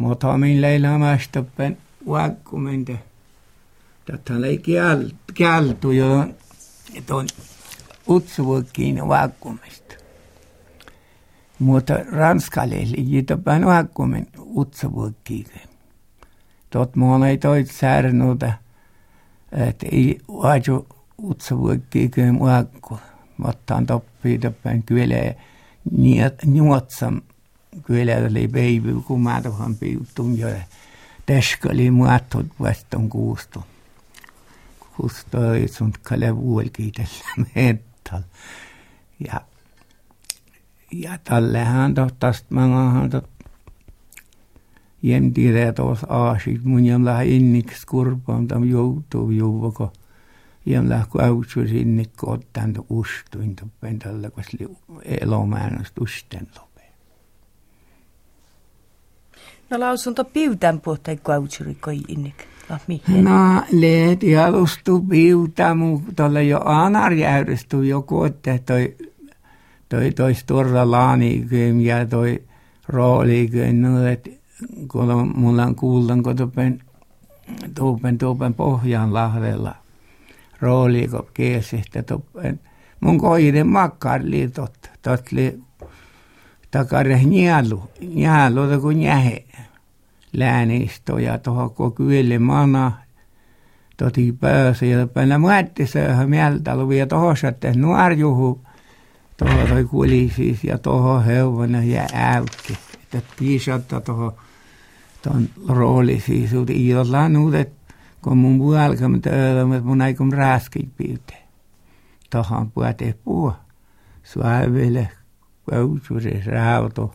Mutta 0.00 0.38
min 0.38 0.60
leillä 0.60 0.98
mästäpän 0.98 1.76
vaikkumente. 2.08 2.98
Tätä 4.04 4.34
ei 4.46 4.62
kieltu 5.34 5.90
jo 5.90 6.28
tuon 7.06 7.26
utsuvuokkiin 8.08 9.08
vaikkumista. 9.08 9.94
Mutta 11.58 11.94
ranskalaisille 12.12 13.02
jitäpään 13.02 13.66
vaikkumen 13.66 14.26
utsuvuokkiin. 14.56 15.46
Tot 16.70 16.96
muun 16.96 17.24
ei 17.24 17.38
toit 17.38 17.70
säädännulta, 17.70 18.52
että 19.52 19.86
ei 19.92 20.20
vaaju 20.28 20.86
utsuvuokkiin 21.22 22.40
vaikku. 22.40 22.98
Mutta 23.36 23.76
on 23.76 23.86
toppii 23.86 24.38
täpään 24.38 24.82
kyllä 24.82 25.34
nuotsam 26.46 27.20
kyllä 27.82 28.12
oli 28.30 28.48
päivä, 28.48 29.00
kun 29.06 29.22
mä 29.22 29.42
tuohon 29.42 29.76
piutun 29.76 30.38
jo. 30.38 30.48
Tästä 31.26 31.68
oli 31.72 31.90
muuttunut 31.90 32.52
vastaan 32.60 33.08
kuusto. 33.08 33.66
Kuusto 34.96 35.52
ei 35.52 35.68
sun 35.68 35.92
kalle 36.02 36.36
vuolki 36.36 36.92
tällä 36.92 37.46
metal. 37.54 38.22
Ja, 39.26 39.40
ja 40.92 41.18
tällähän 41.24 41.94
tohtaist 41.94 42.50
mangahan 42.50 43.10
tot 43.10 43.30
jämtire 45.02 45.72
tuossa 45.72 46.06
aasit 46.10 46.64
mun 46.64 46.84
jäm 46.84 47.04
lähe 47.04 47.24
inniks 47.24 47.86
kurpaan 47.86 48.48
tam 48.48 48.64
joutuu 48.64 49.30
juuvako. 49.30 49.92
Jäm 50.66 50.88
lähe 50.88 51.04
kun 51.08 51.24
autsu 51.24 51.66
sinne 51.68 52.04
koottaan 52.16 52.72
to 52.72 52.86
ustuin 52.88 53.56
to 53.56 53.66
pentällä, 53.80 54.30
kun 54.30 54.44
elomäännöstä 55.04 56.00
usten 56.00 56.46
No 59.70 59.80
lausunto 59.80 60.24
piutän 60.24 60.80
puhteen 60.80 61.20
kautsuri 61.20 61.74
koi 61.74 62.00
innik. 62.08 62.44
No, 63.22 63.62
leet 63.72 64.22
jalustu 64.22 65.00
piuta, 65.00 65.74
mutta 65.74 66.12
tuolla 66.16 66.40
jo 66.40 66.60
anarjärjestu 66.64 67.82
joku, 67.82 68.24
että 68.24 68.58
toi, 68.66 68.96
toi, 69.88 70.10
toi 70.10 70.34
Sturla 70.34 70.90
Laanikyym 70.90 71.80
ja 71.80 72.06
toi 72.06 72.42
Roolikyym, 72.88 73.76
no, 73.76 74.06
että 74.06 74.30
kun 74.88 75.32
mulla 75.34 75.62
on 75.62 75.74
kuullan, 75.74 76.22
kun 76.22 76.36
tuopen, 76.36 76.82
tuopen, 77.74 78.18
tuopen 78.18 78.54
Pohjanlahdella 78.54 79.74
rooliko 80.60 81.28
kiesistä, 81.34 82.02
tuopen, 82.02 82.60
mun 83.00 83.18
koiden 83.18 83.66
makkarliitot, 83.66 84.90
tot 85.02 85.32
li 85.32 85.60
takare 86.70 87.22
nialu, 87.24 87.82
nialu, 88.14 88.80
kun 88.80 89.02
jähe 89.02 89.44
läänisto 90.32 91.18
ja 91.18 91.38
tuohon 91.38 91.70
kun 91.70 91.94
kyllä 91.94 92.38
mana 92.38 92.92
toti 93.96 94.32
päässä 94.40 94.86
ja 94.86 95.06
päinä 95.06 95.38
muettisööhön 95.38 96.30
mieltä 96.30 96.76
luvi 96.76 96.98
ja 96.98 97.06
tuohon 97.06 97.36
sitten 97.36 97.80
nuorjuhu 97.80 98.60
tuohon 99.36 99.68
toi 99.68 99.84
kuli 99.84 100.32
siis 100.36 100.64
ja 100.64 100.78
tuohon 100.78 101.24
hevonen 101.24 101.90
ja 101.90 102.06
äykki. 102.12 102.78
Että 103.02 103.32
piisatta 103.38 104.00
tuohon 104.00 104.32
tuon 105.22 105.48
rooli 105.68 106.20
siis 106.20 106.52
uti 106.52 106.88
illaan 106.88 107.36
uudet 107.36 107.72
kun 108.22 108.38
mun 108.38 108.58
puolkamme 108.58 109.18
töölömme, 109.18 109.76
että 109.76 109.88
mun 109.88 110.02
aikom 110.02 110.30
rääskit 110.30 110.88
piute. 110.96 111.34
Tuohon 112.30 112.70
puhuttiin 112.70 113.14
puhua. 113.24 113.56
Suaville, 114.22 115.08
kousuri, 115.70 116.42
rauto 116.46 117.14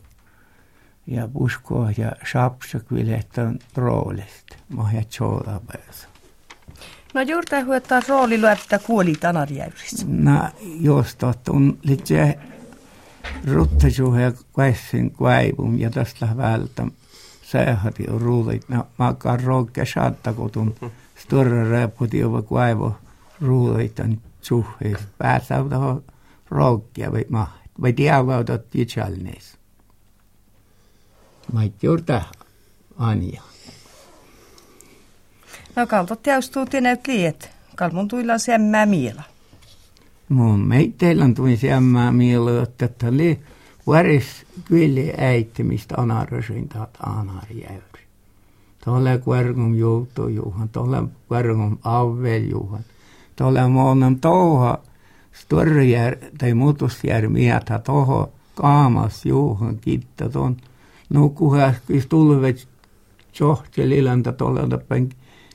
ja 1.06 1.28
Busko 1.28 1.88
ja 1.96 2.12
Sapsak 2.32 2.92
viljetään 2.92 3.58
roolista. 3.76 4.56
Mä 4.68 4.90
ja 4.92 5.02
Cholapäis. 5.02 6.08
No 7.14 7.22
juurta 7.22 7.64
huetaan 7.64 8.02
rooli 8.08 8.40
luettaa 8.40 8.78
kuoli 8.78 9.14
tanarjärjessä. 9.20 10.06
No 10.08 10.48
jos 10.80 11.16
on 11.48 11.78
litse 11.82 12.38
ruttajuhe 13.52 14.32
kaissin 14.52 15.10
kaivum 15.10 15.78
ja 15.78 15.90
tästä 15.90 16.28
vältä 16.36 16.86
sähäti 17.42 18.04
on 18.10 18.20
ruulit. 18.20 18.68
No 18.68 18.86
mä 18.98 19.14
kaan 19.18 19.40
rokke 19.44 19.84
saatta 19.94 20.32
kotun 20.32 20.74
sturra 21.18 21.70
reputi 21.70 22.24
ova 22.24 22.42
kaivo 22.42 22.96
ruulit 23.40 23.98
on 23.98 24.20
suhteessa. 24.40 25.08
Pääsään 25.18 25.68
tuohon 25.68 26.04
rokkia 26.50 27.12
vai 27.12 27.24
mahtaa. 27.28 27.66
Vai 27.82 27.92
tiedä, 27.92 28.16
että 28.40 28.58
tiedä 28.58 29.00
ei 31.62 31.72
juurta 31.82 32.22
Anja. 32.98 33.42
No 35.76 35.86
kaltot 35.86 36.22
teustuu 36.22 36.66
tineet 36.66 37.06
liet. 37.06 37.50
Kalmun 37.76 38.08
tuilla 38.08 38.38
semmää 38.38 38.86
miela. 38.86 39.22
Mun 40.28 40.60
meitteillä 40.60 41.24
tuli 41.36 41.56
semmää 41.56 42.12
miela, 42.12 42.62
että 42.62 43.08
oli 43.08 43.40
varis 43.86 44.26
kyllä 44.64 45.12
äiti, 45.18 45.64
mistä 45.64 45.94
anarasin 45.98 46.68
taat 46.68 46.96
anarjäyri. 47.06 48.02
Tuolle 48.84 49.18
kuergum 49.18 49.74
joutu 49.74 50.28
juhan, 50.28 50.68
tuolle 50.68 51.02
kuergum 51.28 51.78
avvel 51.82 52.42
juhan. 52.42 52.84
Tuolle 53.36 53.68
monen 53.68 54.20
touha 54.20 54.78
storjär 55.32 56.16
tai 56.38 56.54
mutusjär 56.54 57.28
mietä 57.28 57.78
toho 57.78 58.32
kaamas 58.54 59.26
juhan 59.26 59.78
kitta 59.78 60.28
tuon. 60.28 60.56
Nukkuhäs, 61.08 61.76
kun 61.86 62.02
tulvet 62.08 62.68
johtelilanta 63.40 64.32
tuolla 64.32 64.78
päin 64.88 65.10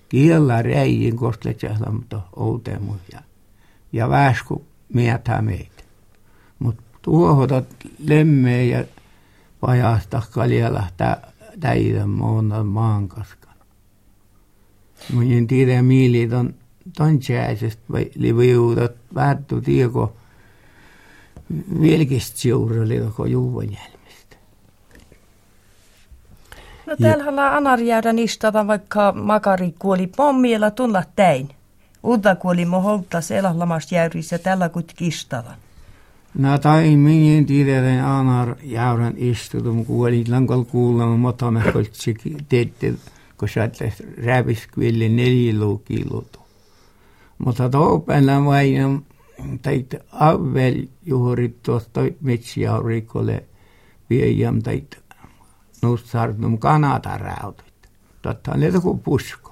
kiellä 0.10 0.62
räijin 0.62 1.16
kostletsählamta 1.16 2.22
outemu 2.36 2.93
ja, 3.14 3.22
ja 3.93 4.10
väsku 4.10 4.66
mietä 4.93 5.41
meitä. 5.41 5.84
Mutta 6.60 6.84
tuohota 7.02 7.64
lemmeä 8.08 8.64
ja 8.64 8.86
pajasta 9.60 10.22
kaljalla 10.32 10.84
täitä 11.60 12.08
muuna 12.08 12.64
maankaskan. 12.64 13.56
Mun 15.14 15.32
en 15.32 15.47
tiedä 15.47 15.82
mieli 15.82 16.28
ton, 16.28 16.54
ton 16.97 17.20
vai 17.91 18.12
liviutat 18.16 18.91
vähtu 19.16 19.62
tieko 19.62 20.16
vielkistä 21.82 22.39
seurali 22.39 22.95
joko 22.95 23.26
juuvan. 23.26 23.78
No 26.92 26.98
täällähän 27.02 27.39
on 27.39 27.39
anarjäädä 27.39 28.14
niistä 28.14 28.54
vaikka 28.54 29.12
makari 29.12 29.76
kuoli 29.80 30.08
pommiella 30.08 30.72
tulla 30.72 31.04
täin. 31.16 31.50
Uutta 32.04 32.36
kuoli 32.36 32.66
moholta 32.66 33.18
elahlamasta 33.38 33.96
jäyrissä 33.96 34.38
tällä 34.38 34.70
kuin 34.70 34.86
kistavan. 34.96 35.56
No 36.38 36.58
tai 36.58 36.96
minä 36.96 37.48
tiedän 37.48 38.06
anar 38.06 38.56
jäyrän 38.64 39.14
istutum 39.18 39.86
kuoli 39.86 40.24
lankal 40.30 40.64
kuulla 40.64 41.06
mutta 41.06 41.52
me 41.52 41.72
koltsi 41.74 42.16
teette 42.50 42.94
kun 43.38 43.50
sä 43.50 43.70
räävis 44.26 44.68
kyllä 44.68 45.10
neljä 45.10 45.54
kilotu. 45.86 46.39
Mutta 47.38 47.70
tuopäivänä 47.70 48.46
vain 48.46 49.06
teit 49.62 49.96
avvel 50.12 50.86
juuri 51.06 51.56
tuosta 51.64 52.02
metsiaurikolle 52.22 53.44
viejäm 54.10 54.62
teit 54.62 55.01
nousi 55.82 56.07
Sartum 56.07 56.57
Kanada-raudut. 56.57 57.71
Totta 58.21 58.51
oli 58.55 58.73
joku 58.73 58.97
pusko. 58.97 59.51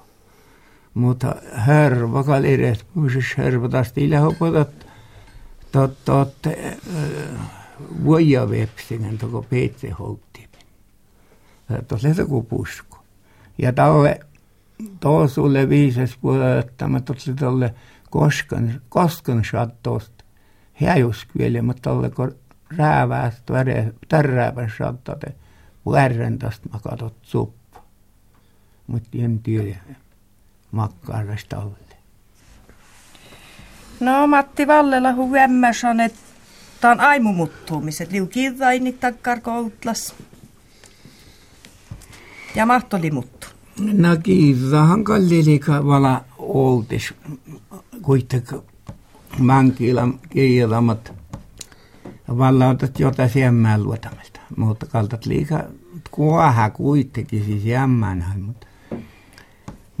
Mutta 0.94 1.34
härva 1.52 2.24
kalireet, 2.24 2.86
muisessa 2.94 3.42
härva 3.42 3.68
taas 3.68 3.92
tiilähopotat, 3.92 4.86
totta, 5.72 6.26
voija 8.04 8.50
vepsingen 8.50 9.18
toko 9.18 9.42
peitse 9.42 9.90
houttimin. 9.90 10.48
Totta 11.68 11.94
oli 11.94 12.04
äh, 12.04 12.10
äh, 12.10 12.18
joku 12.18 12.42
pusko. 12.42 12.98
Ja 13.58 13.72
tauve, 13.72 14.20
too 15.00 15.28
sulle 15.28 15.68
viises 15.68 16.16
puolella, 16.16 16.60
että 16.60 16.88
mä 16.88 17.00
totta 17.00 17.34
tolle 17.40 17.74
koskan, 18.10 18.80
koskan 18.88 19.44
shattosta, 19.44 20.24
häjuskvieli, 20.74 21.62
mutta 21.62 21.90
tolle 21.90 22.10
kun 22.10 22.34
rääväästä, 22.76 23.52
tärräävän 24.08 24.70
shattote, 24.70 25.34
vuärrentasta 25.86 26.68
mä 26.72 26.78
katot 26.78 27.14
suppu. 27.22 27.78
Mutta 28.86 29.08
en 29.18 29.38
tiedä 29.38 29.76
makkarasta 30.72 31.56
tolle. 31.56 31.96
No 34.00 34.26
Matti 34.26 34.66
Vallela 34.66 35.12
huemmäs 35.12 35.84
on, 35.84 36.00
että 36.00 36.90
on 36.90 37.00
aimumuttumiset. 37.00 38.12
Liu 38.12 38.26
kirraini 38.26 38.92
takkar 38.92 39.40
koutlas. 39.40 40.14
Ja 42.54 42.66
mahtoli 42.66 43.10
muttu. 43.10 43.46
No 43.92 44.16
kiisahan 44.22 45.04
kallilika 45.04 45.86
vala 45.86 46.24
oltis 46.38 47.14
kuitenkin 48.02 48.60
mankilla 49.38 50.08
kiilamat 50.30 51.12
vallautat 52.28 53.00
jota 53.00 53.28
siemmään 53.28 53.82
luotamelta. 53.82 54.29
Mutta 54.56 54.86
kaltat 54.86 55.26
liika 55.26 55.64
kuoha 56.10 56.70
kuitenkin 56.70 57.44
siis 57.44 57.64
jämmänhän, 57.64 58.40
mutta 58.40 58.66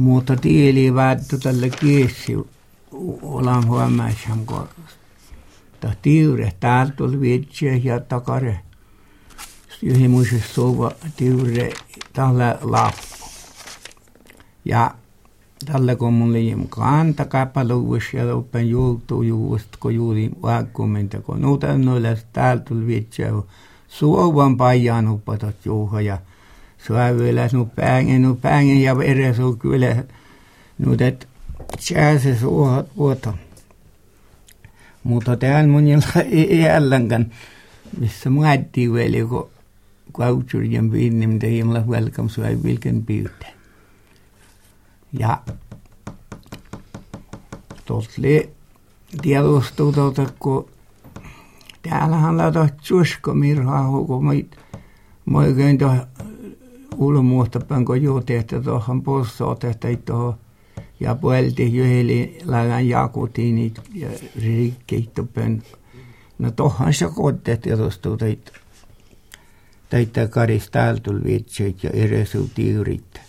mutta 0.00 0.36
tieli 0.36 0.94
väätty 0.94 1.38
tälle 1.38 1.70
kiessi 1.70 2.36
olan 3.22 3.66
huomaisam 3.66 4.46
korras. 4.46 4.98
Ta 5.80 5.92
tiure 6.02 6.52
täältä 6.60 6.92
tuli 6.92 7.20
vitsiä 7.20 7.76
ja 7.76 8.00
takare. 8.00 8.60
Yhden 9.82 10.10
muisen 10.10 10.44
suva 10.52 10.92
tiure 11.16 11.72
tällä 12.12 12.58
lappu. 12.60 13.26
Ja 14.64 14.94
tällä 15.64 15.96
kun 15.96 16.12
mun 16.12 16.32
liian 16.32 16.68
kanta 16.68 17.24
kapaluus 17.24 18.04
ja 18.12 18.34
open 18.34 18.70
juultu 18.70 19.22
juust, 19.22 19.76
kun 19.80 19.94
juuli 19.94 20.30
vaikkumenta, 20.42 21.20
kun 21.20 21.40
nuutan 21.40 21.84
noilla 21.84 22.08
täältä 22.32 22.64
tuli 22.64 22.86
vitsiä. 22.86 23.32
Suovan 23.90 24.56
pajan 24.56 25.08
upatot 25.08 25.56
juuha 25.64 26.00
ja 26.00 26.18
suovyllä 26.78 27.48
nu 27.52 27.66
päängen, 27.66 28.22
nu 28.22 28.34
päängen 28.34 28.82
ja 28.82 28.98
veresu 28.98 29.56
kyllä. 29.56 30.04
Nuutet 30.78 31.28
se 31.78 32.38
suohat 32.40 32.86
vuoto. 32.96 33.34
Mutta 35.02 35.36
täällä 35.36 35.68
monilla 35.68 36.22
ei 36.30 36.60
jällänkään, 36.60 37.30
missä 38.00 38.30
muettiin 38.30 38.92
vielä, 38.92 39.28
kun 39.28 39.50
kautsurjen 40.12 40.90
pinni, 40.90 41.26
mitä 41.26 41.46
hieman 41.46 41.88
welcome 41.88 42.28
suai 42.28 42.58
vilken 42.64 43.02
pyytä. 43.06 43.46
Ja 45.18 45.42
tuolta 47.84 48.10
tiedostuu 49.22 49.92
tuolta, 49.92 50.32
kun 50.38 50.68
täällähän 51.82 52.36
laitoa 52.36 52.68
tsusko 52.68 53.34
mirhaa, 53.34 53.90
kun 54.06 54.24
mä 55.26 55.38
oikein 55.38 55.78
tuohon 55.78 56.06
ulmuutta 56.96 57.60
päin, 57.60 57.84
kun 57.84 58.02
joo 58.02 58.20
tehtä 58.20 58.60
tuohon 58.60 59.02
possoa 59.02 59.54
tehtä 59.54 59.88
tuohon 60.04 60.34
ja 61.00 61.14
puelti 61.14 61.78
yhdeli 61.78 62.38
lagan 62.44 62.88
jakutiin 62.88 63.74
ja 63.94 64.08
rikkeittopen. 64.42 65.62
No 66.38 66.50
tohan 66.50 66.94
se 66.94 67.08
kootteet 67.14 67.66
edustuu 67.66 68.16
teit. 68.16 68.52
Teitä 69.88 70.28
karis 70.28 70.70
täältä 70.70 71.10
viitseet 71.24 71.84
ja 71.84 71.90
eresu 71.90 72.50
tiurit. 72.54 73.20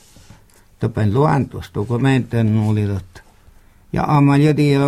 Topen 0.79 1.13
luontosta, 1.13 1.83
kun 1.83 2.01
oli 2.67 2.87
totta. 2.87 3.21
Ja 3.93 4.03
amman 4.07 4.41
ja 4.41 4.53
tiedä 4.53 4.85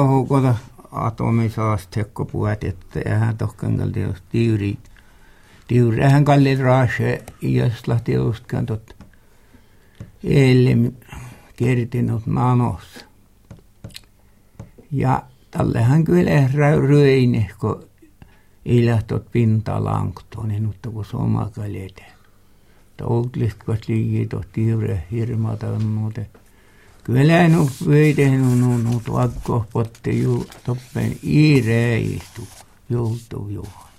hukota 0.94 1.08
atomisaast 1.08 1.90
tekko 1.92 2.26
puhet, 2.26 2.64
että 2.64 3.00
eihän 3.06 3.38
tohkankalti 3.38 4.00
jos 4.00 4.24
tiurit. 4.30 4.80
Tiurehän 5.68 6.26
kallit 6.26 6.60
raase, 6.60 7.24
jos 7.42 7.88
lähti 7.88 8.14
justkaan 8.14 8.66
totta. 8.66 8.96
Eilen 10.24 10.98
kertinut 11.56 12.26
manos. 12.26 13.06
Ja 14.92 15.24
tallehan 15.52 16.04
kyllä 16.04 16.50
röini, 16.88 17.50
kun 17.60 17.84
ilahtot 18.66 19.32
pintalanktoon, 19.32 20.48
niin 20.48 20.64
mutta 20.64 20.90
kun 20.90 21.06
soma 21.06 21.50
kaljete. 21.56 22.06
Toutlist, 22.98 23.64
kun 23.64 23.78
liigi 23.88 24.28
tohti 24.28 24.66
hirve 24.66 25.04
hirmata 25.12 25.68
on 25.68 25.86
muuten. 25.86 26.28
Kyllä 27.04 27.48
nu 27.48 27.70
veite 27.90 28.30
nu 28.30 28.56
nu 28.56 28.78
nu 28.78 29.02
tuakko 29.06 29.66
ju 30.06 30.46
toppen 30.64 31.16
ireistu 31.24 32.48
jultu 32.90 33.48
juhan. 33.50 33.90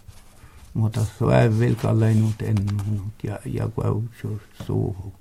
Mutta 0.75 1.05
suävilkalle 1.19 2.15
nyt 2.15 2.43
en 2.43 2.57
ja 3.23 3.39
ja 3.45 3.69
kuautsu 3.69 4.41
suuhun. 4.67 5.13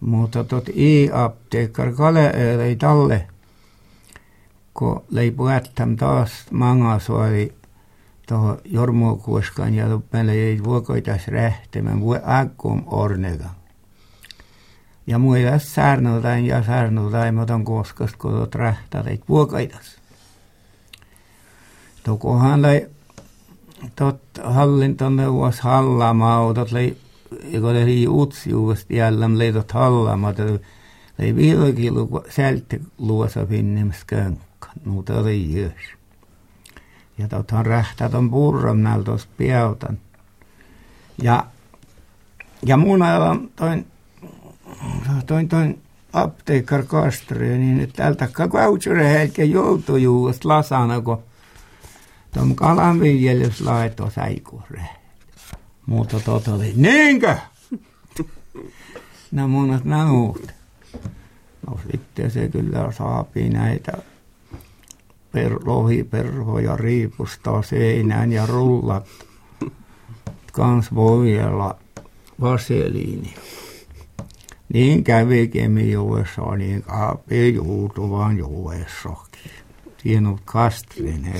Mutta 0.00 0.44
tot 0.44 0.68
i-apteekkar 0.68 1.92
kale 1.92 2.30
ei 2.64 2.76
talle, 2.76 3.26
kun 4.74 5.02
lei 5.10 5.30
puhettam 5.30 5.96
taas 5.96 6.30
mangasoi 6.50 7.52
tuohon 8.28 8.58
jormukuoskaan 8.64 9.74
ja 9.74 10.00
meillä 10.12 10.32
ei 10.32 10.64
vuokoitas 10.64 11.28
rähtemään, 11.28 12.00
voi 12.00 12.20
äkkum 12.28 12.82
ornega. 12.86 13.50
Ja 15.06 15.18
muilla 15.18 15.58
särnutain 15.58 16.46
ja 16.46 16.62
särnutain, 16.62 17.34
mutta 17.34 17.54
on 17.54 17.64
koskast, 17.64 18.16
kun 18.16 18.30
tuot 18.30 18.54
rähtät, 18.54 19.06
ei 19.06 19.20
vuokoitas. 19.28 19.96
Tokohan 22.04 22.62
lai 22.62 22.86
tot 23.96 24.20
hallintoneuvos 24.44 25.60
Hallamaa, 25.60 26.54
tot 26.54 26.72
lei, 26.72 26.96
kun 27.52 27.64
oli 27.64 28.08
utsiuvasti 28.08 28.96
jälleen 28.96 29.38
leitot 29.38 29.72
Hallamaa, 29.72 30.34
lei 31.18 31.36
vieläkin 31.36 31.94
sälti 32.28 32.82
luosa 32.98 33.46
könkkä, 34.06 34.68
muuta 34.84 35.18
oli 35.18 35.60
jös. 35.60 35.96
Ja 37.18 37.28
tothan 37.28 37.66
rähtää 37.66 38.08
ton 38.08 38.30
purron 38.30 38.82
näillä 38.82 39.04
tuossa 39.04 39.28
piautan. 39.36 39.98
Ja, 41.22 41.46
ja 42.66 42.76
mun 42.76 43.02
ajan 43.02 43.50
toin, 43.56 43.86
toin, 45.26 45.48
toin 45.48 45.82
apteekkar 46.12 46.82
kastri, 46.82 47.58
niin 47.58 47.80
että 47.80 47.96
täältä 47.96 48.28
kautsure 48.48 49.08
helke 49.08 49.44
joutui 49.44 50.02
juuri 50.02 50.38
lasana, 50.44 51.00
kun 51.00 51.22
tuon 52.34 52.56
kalanviljelys 52.56 53.60
laitoi 53.60 54.10
säikure. 54.10 54.82
Mutta 55.86 56.20
tota 56.20 56.54
oli, 56.54 56.72
niinkö? 56.76 57.36
No 59.32 59.48
munat 59.48 59.84
nanuut. 59.84 60.52
No 61.66 61.78
sitten 61.90 62.30
se 62.30 62.48
kyllä 62.48 62.92
saapii 62.92 63.48
näitä 63.48 63.92
per, 65.32 65.58
lohiperhoja 65.64 66.76
riipustaa 66.76 67.62
seinään 67.62 68.32
ja 68.32 68.46
rullat. 68.46 69.06
Kans 70.52 70.94
voi 70.94 71.42
olla 71.42 71.76
vaseliini. 72.40 73.34
Niin 74.72 75.04
kävi 75.04 75.48
Kemijoessa, 75.48 76.56
niin 76.56 76.84
kävi 76.86 77.54
Juutuvan. 77.54 78.38
Siinä 80.02 80.28
on 80.28 80.38
kastrin 80.44 81.34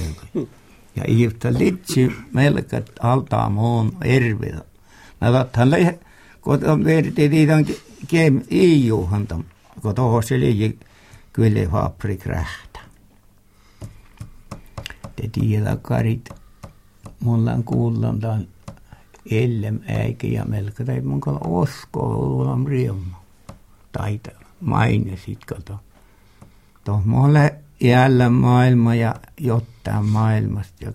Ja 0.96 1.02
ihta 1.06 1.48
litsi 1.52 2.12
melkät 2.32 2.90
altaa 3.00 3.50
muun 3.50 3.96
ervillä. 4.04 4.64
Mä 5.20 5.32
vathan 5.32 5.70
lehe, 5.70 5.98
kun 6.40 6.64
on 6.66 6.84
verti 6.84 7.28
tiitan 7.28 7.66
kem 8.08 8.40
kun 9.82 9.94
toho 9.94 10.22
se 10.22 10.40
liikin 10.40 10.80
kyllä 11.32 11.70
fabrik 11.70 12.26
rähtä. 12.26 12.80
Te 15.16 15.28
tiedä 15.32 15.76
karit, 15.82 16.30
mulla 17.20 17.52
on 17.52 17.64
kuullut 17.64 18.20
tämän 18.20 18.48
ellem 19.30 19.80
äikä 19.88 20.26
ja 20.26 20.44
melko 20.44 20.84
tai 20.84 21.00
mun 21.00 21.20
osko 21.44 22.08
luulam 22.08 22.66
riemma. 22.66 23.22
Taita 23.92 24.30
maine 24.60 25.16
sit 25.16 25.44
kato. 25.44 25.80
Tuo 26.84 27.02
mulle 27.04 27.54
jäällä 27.80 28.30
maailma 28.30 28.94
ja 28.94 29.14
jotain 29.40 30.04
maailmasta 30.04 30.84
ja 30.84 30.92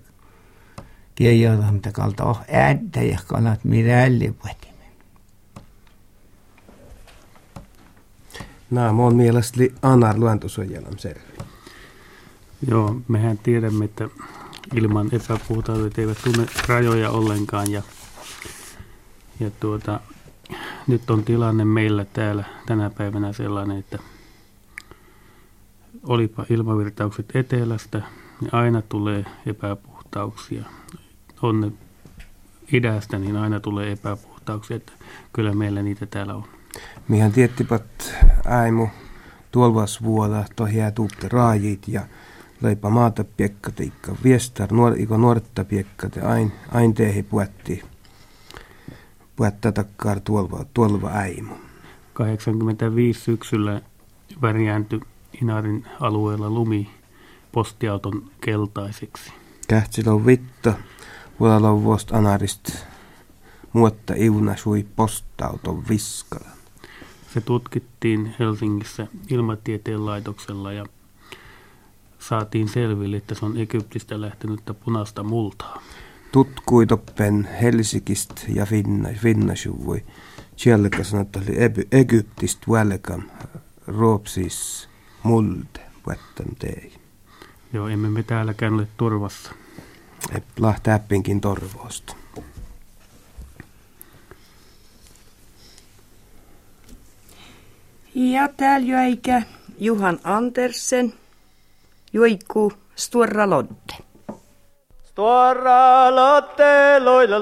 kirjoita 1.15 1.71
mitä 1.71 1.91
kalta 1.91 2.23
on 2.23 2.35
ääntä 2.51 3.01
ja 3.01 3.19
kannat 3.27 3.63
mirälli 3.63 4.35
puhutimen. 4.41 4.71
Nämä 8.71 8.91
mun 8.91 9.15
mielestä 9.15 9.59
li 9.59 9.73
anar 9.81 10.19
luontosuojelun 10.19 10.99
servi. 10.99 11.21
Joo, 12.67 13.01
mehän 13.07 13.37
tiedämme, 13.37 13.85
että 13.85 14.09
ilman 14.75 15.09
epäpuhtaudet 15.11 15.97
eivät 15.97 16.17
tunne 16.23 16.45
rajoja 16.67 17.09
ollenkaan 17.09 17.71
ja 17.71 17.81
ja 19.41 19.51
tuota, 19.59 19.99
nyt 20.87 21.09
on 21.09 21.23
tilanne 21.23 21.65
meillä 21.65 22.05
täällä 22.05 22.43
tänä 22.65 22.89
päivänä 22.89 23.33
sellainen, 23.33 23.77
että 23.77 23.99
olipa 26.03 26.45
ilmavirtaukset 26.49 27.35
etelästä, 27.35 28.01
niin 28.41 28.53
aina 28.53 28.81
tulee 28.81 29.25
epäpuhtauksia. 29.45 30.65
On 31.41 31.61
ne 31.61 31.71
idästä, 32.73 33.19
niin 33.19 33.37
aina 33.37 33.59
tulee 33.59 33.91
epäpuhtauksia, 33.91 34.77
että 34.77 34.91
kyllä 35.33 35.53
meillä 35.53 35.81
niitä 35.81 36.05
täällä 36.05 36.35
on. 36.35 36.43
Mihän 37.07 37.31
tiettipat 37.31 38.13
äimu 38.45 38.87
tuolvas 39.51 40.03
vuoda 40.03 40.45
tohjää 40.55 40.91
tuutte 40.91 41.27
raajit 41.29 41.87
ja 41.87 42.01
leipa 42.61 42.89
maata 42.89 43.23
piekkateikka 43.23 44.15
viestar 44.23 44.73
nuor, 44.73 44.93
iko 44.99 45.17
nuoretta 45.17 45.65
piekkate 45.65 46.21
ain, 46.21 46.51
ain 46.71 46.93
teehi 46.93 47.23
puetti 47.23 47.90
takkaa 49.49 50.19
tuolva, 50.19 50.65
tuolva 50.73 51.09
äimu. 51.09 51.55
85 52.13 53.19
syksyllä 53.19 53.81
värjääntyi 54.41 54.99
Inarin 55.41 55.85
alueella 55.99 56.49
lumi 56.49 56.89
postiauton 57.51 58.31
keltaiseksi. 58.41 59.31
Kähtsilä 59.67 60.11
on 60.11 60.25
vitta, 60.25 60.73
vuodella 61.39 61.69
on 61.69 61.83
vuosta 61.83 62.17
anarist 62.17 62.75
muotta 63.73 64.13
iuna 64.13 64.57
sui 64.57 64.85
postauton 64.95 65.83
viskala. 65.89 66.49
Se 67.33 67.41
tutkittiin 67.41 68.35
Helsingissä 68.39 69.07
ilmatieteen 69.29 70.05
laitoksella 70.05 70.73
ja 70.73 70.85
saatiin 72.19 72.67
selville, 72.67 73.17
että 73.17 73.35
se 73.35 73.45
on 73.45 73.57
Egyptistä 73.57 74.21
lähtenyttä 74.21 74.73
punaista 74.73 75.23
multaa 75.23 75.81
tutkuitoppen 76.31 77.49
Helsikist 77.61 78.31
ja 78.47 78.65
Finna, 78.65 79.09
Finnasjuvui. 79.17 80.03
Sielläkä 80.55 81.03
sanotaan, 81.03 81.45
oli 81.45 81.57
Egyptist 81.91 82.59
välkam 82.69 83.23
ruopsis 83.87 84.89
mulde 85.23 85.79
vuotten 86.05 86.55
tei. 86.59 86.93
Joo, 87.73 87.87
emme 87.87 88.09
me 88.09 88.23
täälläkään 88.23 88.73
ole 88.73 88.87
turvassa. 88.97 89.51
Lahtäppinkin 90.59 91.41
torvosta. 91.41 92.15
Ja 98.15 98.47
täällä 98.47 98.87
jäikä 98.87 99.41
Juhan 99.79 100.19
Andersen, 100.23 101.13
Joikku 102.13 102.73
Sturra 102.95 103.49
Lodde. 103.49 104.10
Stora 105.11 106.09
lotte 106.09 106.97
loilo 107.01 107.39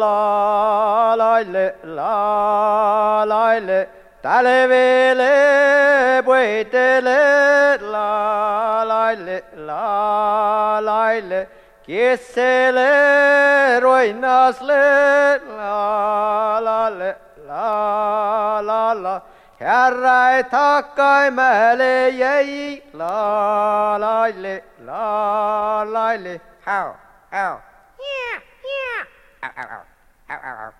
la 0.00 1.14
laile 1.14 1.74
la 1.84 3.24
laile 3.26 3.88
talevele 4.22 6.22
puitele 6.24 7.78
la 7.92 8.84
laile 8.84 9.42
la 9.66 10.80
laile 10.80 11.48
kissele 11.84 13.78
roinasle 13.80 15.40
la 15.58 16.58
laile 16.58 17.16
la 17.46 18.60
la 18.64 18.92
la. 18.94 19.20
Herra 19.60 20.36
ei 20.36 20.44
takkai 20.44 21.30
mäle 21.30 22.08
jäi 22.16 22.82
la 22.94 23.98
laile 24.00 24.54
la 24.54 24.69
laile 24.80 26.40
how 26.64 26.96
how 27.30 27.60
yeah 28.00 28.40
yeah 28.64 29.04
ow 29.42 29.52
ow 29.60 29.84
ow 30.30 30.40
ow 30.40 30.50
ow 30.50 30.60
ow 30.60 30.72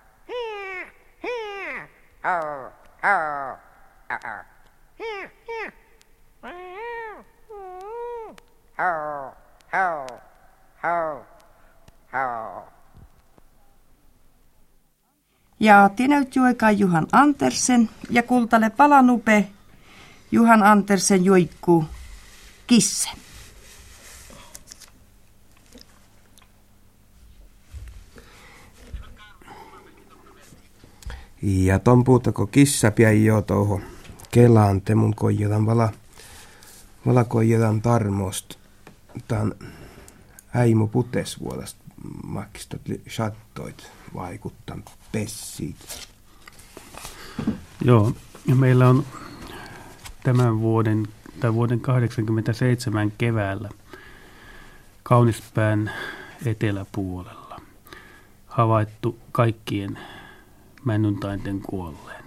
yeah 0.60 1.20
yeah 1.52 1.76
ow 2.24 2.70
ow 3.04 3.20
ow 3.30 3.56
ow 4.16 4.42
yeah 4.98 5.28
yeah 5.48 5.70
how 8.80 9.36
how 9.68 10.06
how 10.80 11.12
how 12.12 12.64
Ja 15.60 15.90
Juhan 16.72 17.06
Andersen 17.12 17.90
ja 18.10 18.22
kultale 18.22 18.70
palanupe 18.70 19.52
Juhan 20.32 20.62
Andersen 20.62 21.24
joikku 21.24 21.84
kisse. 22.66 23.29
Ja 31.42 31.78
ton 31.78 32.04
puutako 32.04 32.46
kissa 32.46 32.90
pian 32.90 33.24
jo 33.24 33.42
touho 33.42 33.80
kelaan 34.30 34.80
te 34.80 34.94
mun 34.94 35.14
koijetan 35.14 35.66
vala, 35.66 35.92
vala 37.06 37.24
koijetan 37.24 37.82
tarmost. 37.82 38.54
Tän 39.28 39.54
äimu 40.54 40.86
putes 40.86 41.40
vuodesta 41.40 41.80
makistot 42.24 42.80
chattoit 43.08 43.90
vaikuttan 44.14 44.84
pessiit. 45.12 45.76
Joo, 47.84 48.12
ja 48.46 48.54
meillä 48.54 48.88
on 48.88 49.04
tämän 50.24 50.60
vuoden 50.60 51.08
tai 51.40 51.54
vuoden 51.54 51.80
87 51.80 53.12
keväällä 53.18 53.68
Kaunispään 55.02 55.90
eteläpuolella 56.46 57.60
havaittu 58.46 59.18
kaikkien 59.32 59.98
männyntainten 60.84 61.60
kuolleen. 61.60 62.24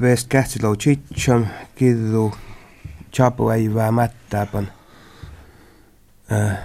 Väst 0.00 0.28
kähtsilou 0.28 0.76
chitcham 0.76 1.46
kirru 1.74 2.32
chapu 3.12 3.48
ei 3.48 3.74
vää 3.74 3.92
mättääpän. 3.92 4.72
Äh, 6.32 6.58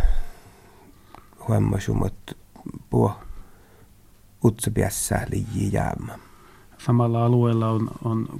puo 2.89 3.19
utsepiässä 4.45 5.27
liian 5.29 5.71
jäämä. 5.71 6.19
Samalla 6.77 7.25
alueella 7.25 7.69
on, 7.69 7.89
on 8.03 8.39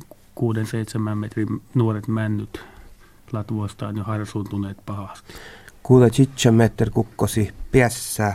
6-7 1.12 1.16
metrin 1.16 1.62
nuoret 1.74 2.08
männyt 2.08 2.66
latvuostaan 3.32 3.98
jo 3.98 4.04
harsuuntuneet 4.04 4.78
pahasti. 4.86 5.34
Kuulla 5.84 6.10
chitsa 6.10 6.52
meter 6.52 6.90
kukkosi 6.90 7.54
piässä 7.72 8.34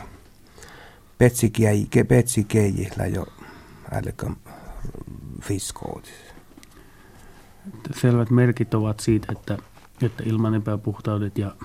petsikiejillä 2.07 3.05
jo 3.05 3.25
älkää 3.91 4.35
fiskoot. 5.41 6.09
Selvät 8.01 8.29
merkit 8.29 8.73
ovat 8.73 8.99
siitä, 8.99 9.27
että, 9.31 9.57
että 10.01 10.23
ilman 10.25 10.55
epäpuhtaudet 10.55 11.37
ja 11.37 11.55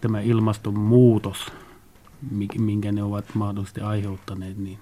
tämä 0.00 0.20
ilmastonmuutos, 0.20 1.52
minkä 2.58 2.92
ne 2.92 3.02
ovat 3.02 3.34
mahdollisesti 3.34 3.80
aiheuttaneet, 3.80 4.58
niin 4.58 4.78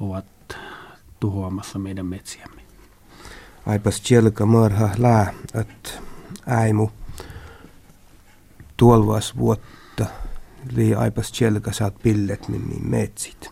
ovat 0.00 0.26
tuhoamassa 1.20 1.78
meidän 1.78 2.06
metsiämme. 2.06 2.62
Aipas 3.66 4.00
tjelka 4.00 4.46
mörhä 4.46 4.90
lää, 4.98 5.34
että 5.54 5.90
äimu 6.46 6.88
tuolvas 8.76 9.36
vuotta 9.36 9.77
lii 10.76 10.94
aipas 10.94 11.32
tjelka 11.32 11.72
saat 11.72 11.94
pillet 12.02 12.48
niin 12.48 12.88
metsit. 12.88 13.50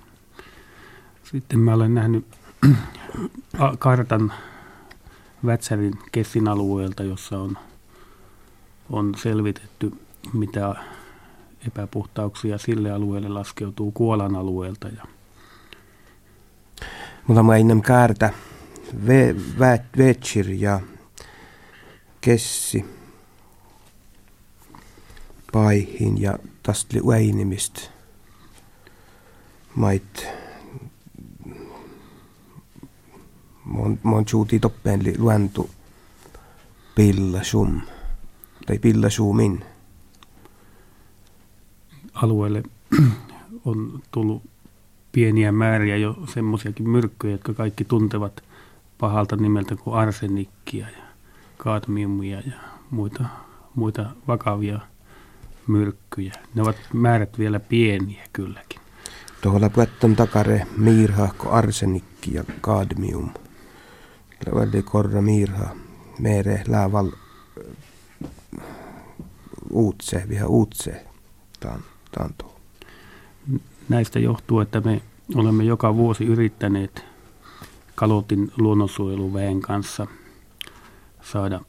Sitten 1.24 1.58
mä 1.58 1.74
olen 1.74 1.94
nähnyt 1.94 2.26
kartan 3.78 4.32
Vätsärin 5.46 5.98
Keffin 6.12 6.48
alueelta, 6.48 7.02
jossa 7.02 7.38
on, 7.38 7.58
on 8.90 9.14
selvitetty, 9.16 9.92
mitä 10.32 10.74
epäpuhtauksia 11.66 12.58
sille 12.58 12.90
alueelle 12.90 13.28
laskeutuu 13.28 13.92
Kuolan 13.92 14.36
alueelta. 14.36 14.88
Ja 14.88 15.04
Mulla 17.26 17.56
innem 17.56 17.82
käärtä 17.82 18.32
Vetsir 19.98 20.50
ja 20.50 20.80
Kessi 22.20 22.84
paihin 25.52 26.22
ja 26.22 26.38
tastli 26.66 27.00
uäinimistä 27.00 27.80
mait 29.74 30.26
mon, 34.02 34.24
tjuuti 34.24 34.58
toppen 34.60 35.04
li 35.04 35.14
luentu 35.18 35.70
pilla 36.94 37.44
sum 37.44 37.80
tai 38.66 38.78
pilla 38.78 39.10
suumin. 39.10 39.64
Alueelle 42.14 42.62
on 43.64 44.02
tullut 44.10 44.42
pieniä 45.12 45.52
määriä 45.52 45.96
jo 45.96 46.16
semmoisiakin 46.26 46.88
myrkkyjä, 46.88 47.34
jotka 47.34 47.54
kaikki 47.54 47.84
tuntevat 47.84 48.44
pahalta 48.98 49.36
nimeltä 49.36 49.76
kuin 49.76 49.96
arsenikkia 49.96 50.86
ja 50.90 51.02
kadmiumia 51.56 52.40
ja 52.40 52.52
muita, 52.90 53.24
muita 53.74 54.06
vakavia 54.28 54.80
myrkkyjä. 55.66 56.32
Ne 56.54 56.62
ovat 56.62 56.76
määrät 56.92 57.38
vielä 57.38 57.60
pieniä 57.60 58.24
kylläkin. 58.32 58.80
Tuolla 59.40 59.70
puettan 59.70 60.16
takare 60.16 60.66
miirhahko 60.76 61.50
arsenikki 61.50 62.34
ja 62.34 62.44
kadmium. 62.60 63.30
Väldi 64.54 64.82
korra 64.82 65.22
miirha 65.22 65.76
mere 66.18 66.62
lääval 66.68 67.10
uutse, 69.70 70.24
viha 70.28 70.46
uutse. 70.46 71.06
Näistä 73.88 74.18
johtuu, 74.18 74.60
että 74.60 74.80
me 74.80 75.02
olemme 75.34 75.64
joka 75.64 75.96
vuosi 75.96 76.24
yrittäneet 76.24 77.04
Kalotin 77.94 78.52
luonnonsuojeluväen 78.58 79.60
kanssa 79.60 80.06
saada 81.22 81.60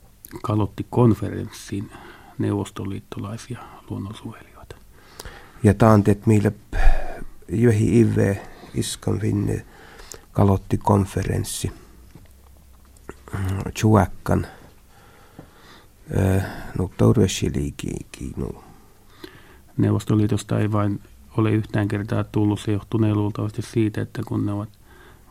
Kalotti-konferenssiin 0.41 1.91
neuvostoliittolaisia 2.38 3.77
luonnonsuojelijoita. 3.90 4.76
Ja 5.64 5.74
taanteet 5.74 6.26
meille 6.26 6.54
johi 7.50 8.00
ive 8.00 8.42
iskan 8.74 9.20
finne 9.20 9.66
Kalotti-konferenssi. 10.32 11.72
Chuakkan. 13.76 14.48
No 16.78 16.92
tauressiliikiin. 16.98 18.06
Neuvostoliitosta 19.78 20.60
ei 20.60 20.72
vain 20.72 21.02
ole 21.38 21.52
yhtään 21.52 21.88
kertaa 21.88 22.24
tullut. 22.24 22.60
Se 22.60 22.72
johtunee 22.72 23.16
luultavasti 23.16 23.62
siitä, 23.62 24.02
että 24.02 24.22
kun 24.28 24.46
ne 24.46 24.52
ovat 24.52 24.70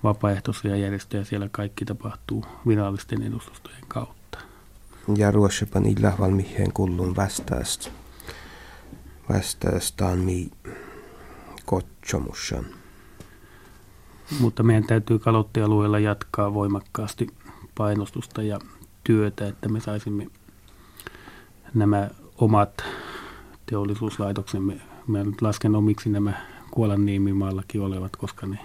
vapaaehtoisia 0.03 0.77
järjestöjä, 0.77 1.25
siellä 1.25 1.49
kaikki 1.53 1.85
tapahtuu 1.85 2.45
virallisten 2.67 3.23
edustustojen 3.23 3.85
kautta. 3.89 4.39
Ja 5.17 5.31
ruossapan 5.31 5.87
illa 5.87 6.13
valmiheen 6.19 6.73
kullun 6.73 7.17
vastaasta. 7.17 7.89
Vastaastaan 9.33 10.19
mi 10.19 10.51
kotsomussan. 11.65 12.67
Mutta 14.41 14.63
meidän 14.63 14.85
täytyy 14.85 15.19
kalottialueella 15.19 15.99
jatkaa 15.99 16.55
voimakkaasti 16.55 17.27
painostusta 17.75 18.43
ja 18.43 18.59
työtä, 19.05 19.49
että 19.49 19.69
me 19.69 19.81
saisimme 19.81 20.27
nämä 21.75 22.11
omat 22.39 22.85
teollisuuslaitoksemme 23.67 24.81
mä 25.07 25.25
nyt 25.25 25.43
lasken 25.43 25.75
omiksi 25.75 26.09
nämä 26.09 26.33
Kuolan 26.71 27.07
niemimaallakin 27.07 27.81
olevat, 27.81 28.17
koska 28.17 28.47
ne, 28.47 28.59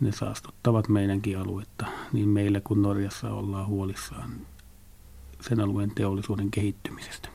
ne 0.00 0.12
saastuttavat 0.12 0.88
meidänkin 0.88 1.38
aluetta. 1.38 1.86
Niin 2.12 2.28
meillä 2.28 2.60
kuin 2.60 2.82
Norjassa 2.82 3.30
ollaan 3.30 3.66
huolissaan 3.66 4.30
sen 5.40 5.60
alueen 5.60 5.90
teollisuuden 5.94 6.50
kehittymisestä. 6.50 7.28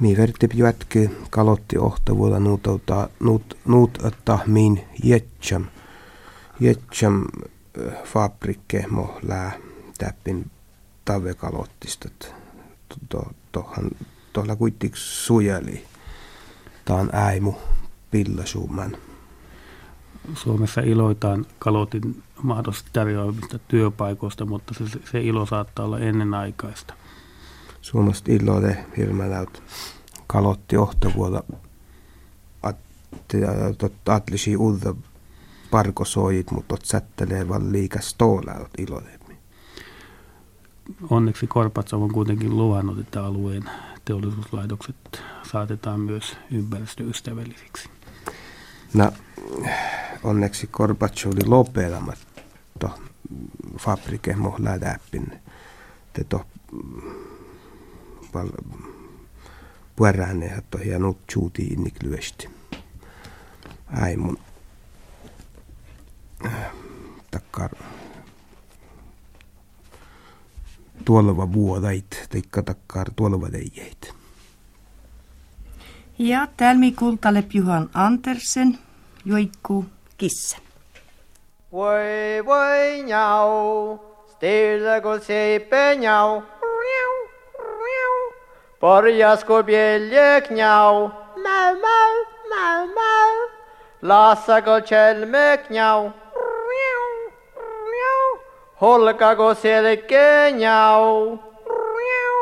Mi 0.00 0.16
verti 0.16 0.48
jätki 0.54 1.10
kalotti 1.30 1.78
ohtavuilla 1.78 2.38
nuutouta 2.40 3.08
nuut, 3.20 3.56
nuut 3.64 3.98
min 4.46 4.84
jetsam. 5.04 5.64
Jetsam 6.60 7.24
fabrikke 8.04 8.84
mo 8.90 9.18
lää 9.22 9.52
täppin 9.98 10.50
tavekalottista. 11.04 12.08
Tuolla 14.32 14.56
kuitenkin 14.56 15.00
sujali 15.00 15.84
taan 16.84 17.10
äimu 17.12 17.54
pillasuuman. 18.10 18.96
Suomessa 20.34 20.80
iloitaan 20.80 21.46
kalotin 21.58 22.22
mahdollisesti 22.42 22.90
tarjoamista 22.92 23.58
työpaikoista, 23.58 24.46
mutta 24.46 24.74
se, 24.74 24.84
se 25.10 25.20
ilo 25.20 25.46
saattaa 25.46 25.84
olla 25.84 25.98
ennenaikaista. 25.98 26.94
Suomesta 27.90 28.32
iloite 28.32 28.84
hirmäläyt 28.96 29.62
kalotti 30.26 30.76
ohtavuoda 30.76 31.42
atlisi 34.06 34.56
uutta 34.56 34.94
parkosoijit, 35.70 36.50
mutta 36.50 36.76
sättelee 36.82 37.48
vaan 37.48 37.72
liikas 37.72 38.14
tooläyt 38.18 38.68
iloite. 38.78 39.18
Onneksi 41.10 41.46
Korpatsov 41.46 42.02
on 42.02 42.12
kuitenkin 42.12 42.56
luvannut, 42.56 42.98
että 42.98 43.24
alueen 43.24 43.70
teollisuuslaitokset 44.04 45.22
saatetaan 45.50 46.00
myös 46.00 46.36
ympäristöystävällisiksi. 46.50 47.88
No, 48.94 49.12
onneksi 50.22 50.68
Gorbachev 50.72 51.32
oli 51.32 51.46
lopetamatta 51.46 52.90
fabrike 53.78 54.36
mohla 54.36 54.70
läppin. 54.80 55.32
Te 56.12 56.24
to 56.24 56.46
pal 58.32 58.48
puerääne, 59.96 60.46
että 60.46 60.78
hieno 60.78 61.16
tjuuti 61.32 61.62
innik 61.62 62.02
lyösti. 62.02 62.50
Ai 64.02 64.16
mun 64.16 64.38
takkar 67.30 67.70
tuolva 71.04 71.52
vuodait, 71.52 72.26
teikka 72.30 72.62
takkar 72.62 73.10
tuolva 73.16 73.50
teijeit. 73.50 74.14
Ja 76.18 76.48
tälmi 76.56 76.92
kultalep 76.92 77.54
Juhan 77.54 77.90
Andersen, 77.94 78.78
joikku 79.24 79.84
kissa. 80.16 80.58
Voi 81.72 82.44
voi 82.44 83.02
nhau, 83.02 83.98
stilla 84.30 85.00
kun 85.00 85.20
seipe 85.20 85.96
nhau. 85.96 86.42
Por 88.80 89.08
jaskubie 89.08 89.98
lekniał, 89.98 91.10
mau, 91.36 91.74
mau, 91.74 92.14
mau, 92.50 92.86
mau. 92.86 93.34
Lasa 94.02 94.60
go 94.60 94.80
czelmykniał, 94.80 96.12
miau, 96.70 97.02
miau. 97.90 98.38
Holka 98.76 99.34
go 99.34 99.54
sielkieniał, 99.54 101.38
miau. 101.98 102.38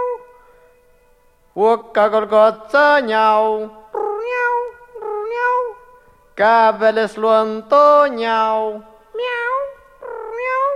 Łukka 1.56 2.08
go 2.10 2.26
goceniał, 2.26 3.68
miau, 3.94 4.56
miau. 5.32 5.60
Kabel 6.36 7.08
słontoniał, 7.08 8.82
miau, 9.16 9.56
miau. 10.36 10.72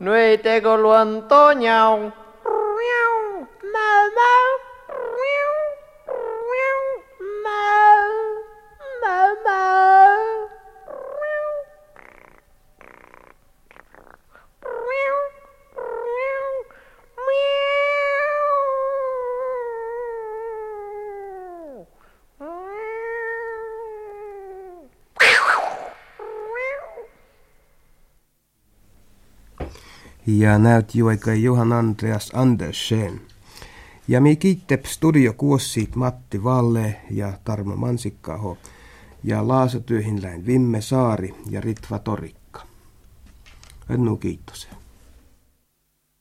Nuitego 0.00 0.76
luantoniał, 0.76 1.98
miau, 2.78 3.46
mau, 3.74 4.02
mau. 4.18 4.63
Ja 30.26 30.58
näyt 30.58 30.94
juoika 30.94 31.34
Johan 31.34 31.72
Andreas 31.72 32.30
Andersen. 32.34 33.33
Ja 34.08 34.20
me 34.20 34.36
kiittep 34.36 34.84
studio 34.84 35.32
kuossiit 35.32 35.96
Matti 35.96 36.44
Valle 36.44 36.96
ja 37.10 37.32
Tarmo 37.44 37.76
Mansikkaho 37.76 38.58
ja 39.22 39.48
laasatyöhin 39.48 40.22
läin 40.22 40.46
Vimme 40.46 40.80
Saari 40.80 41.34
ja 41.50 41.60
Ritva 41.60 41.98
Torikka. 41.98 42.62
Ennu 43.90 44.16
kiitos. 44.16 44.68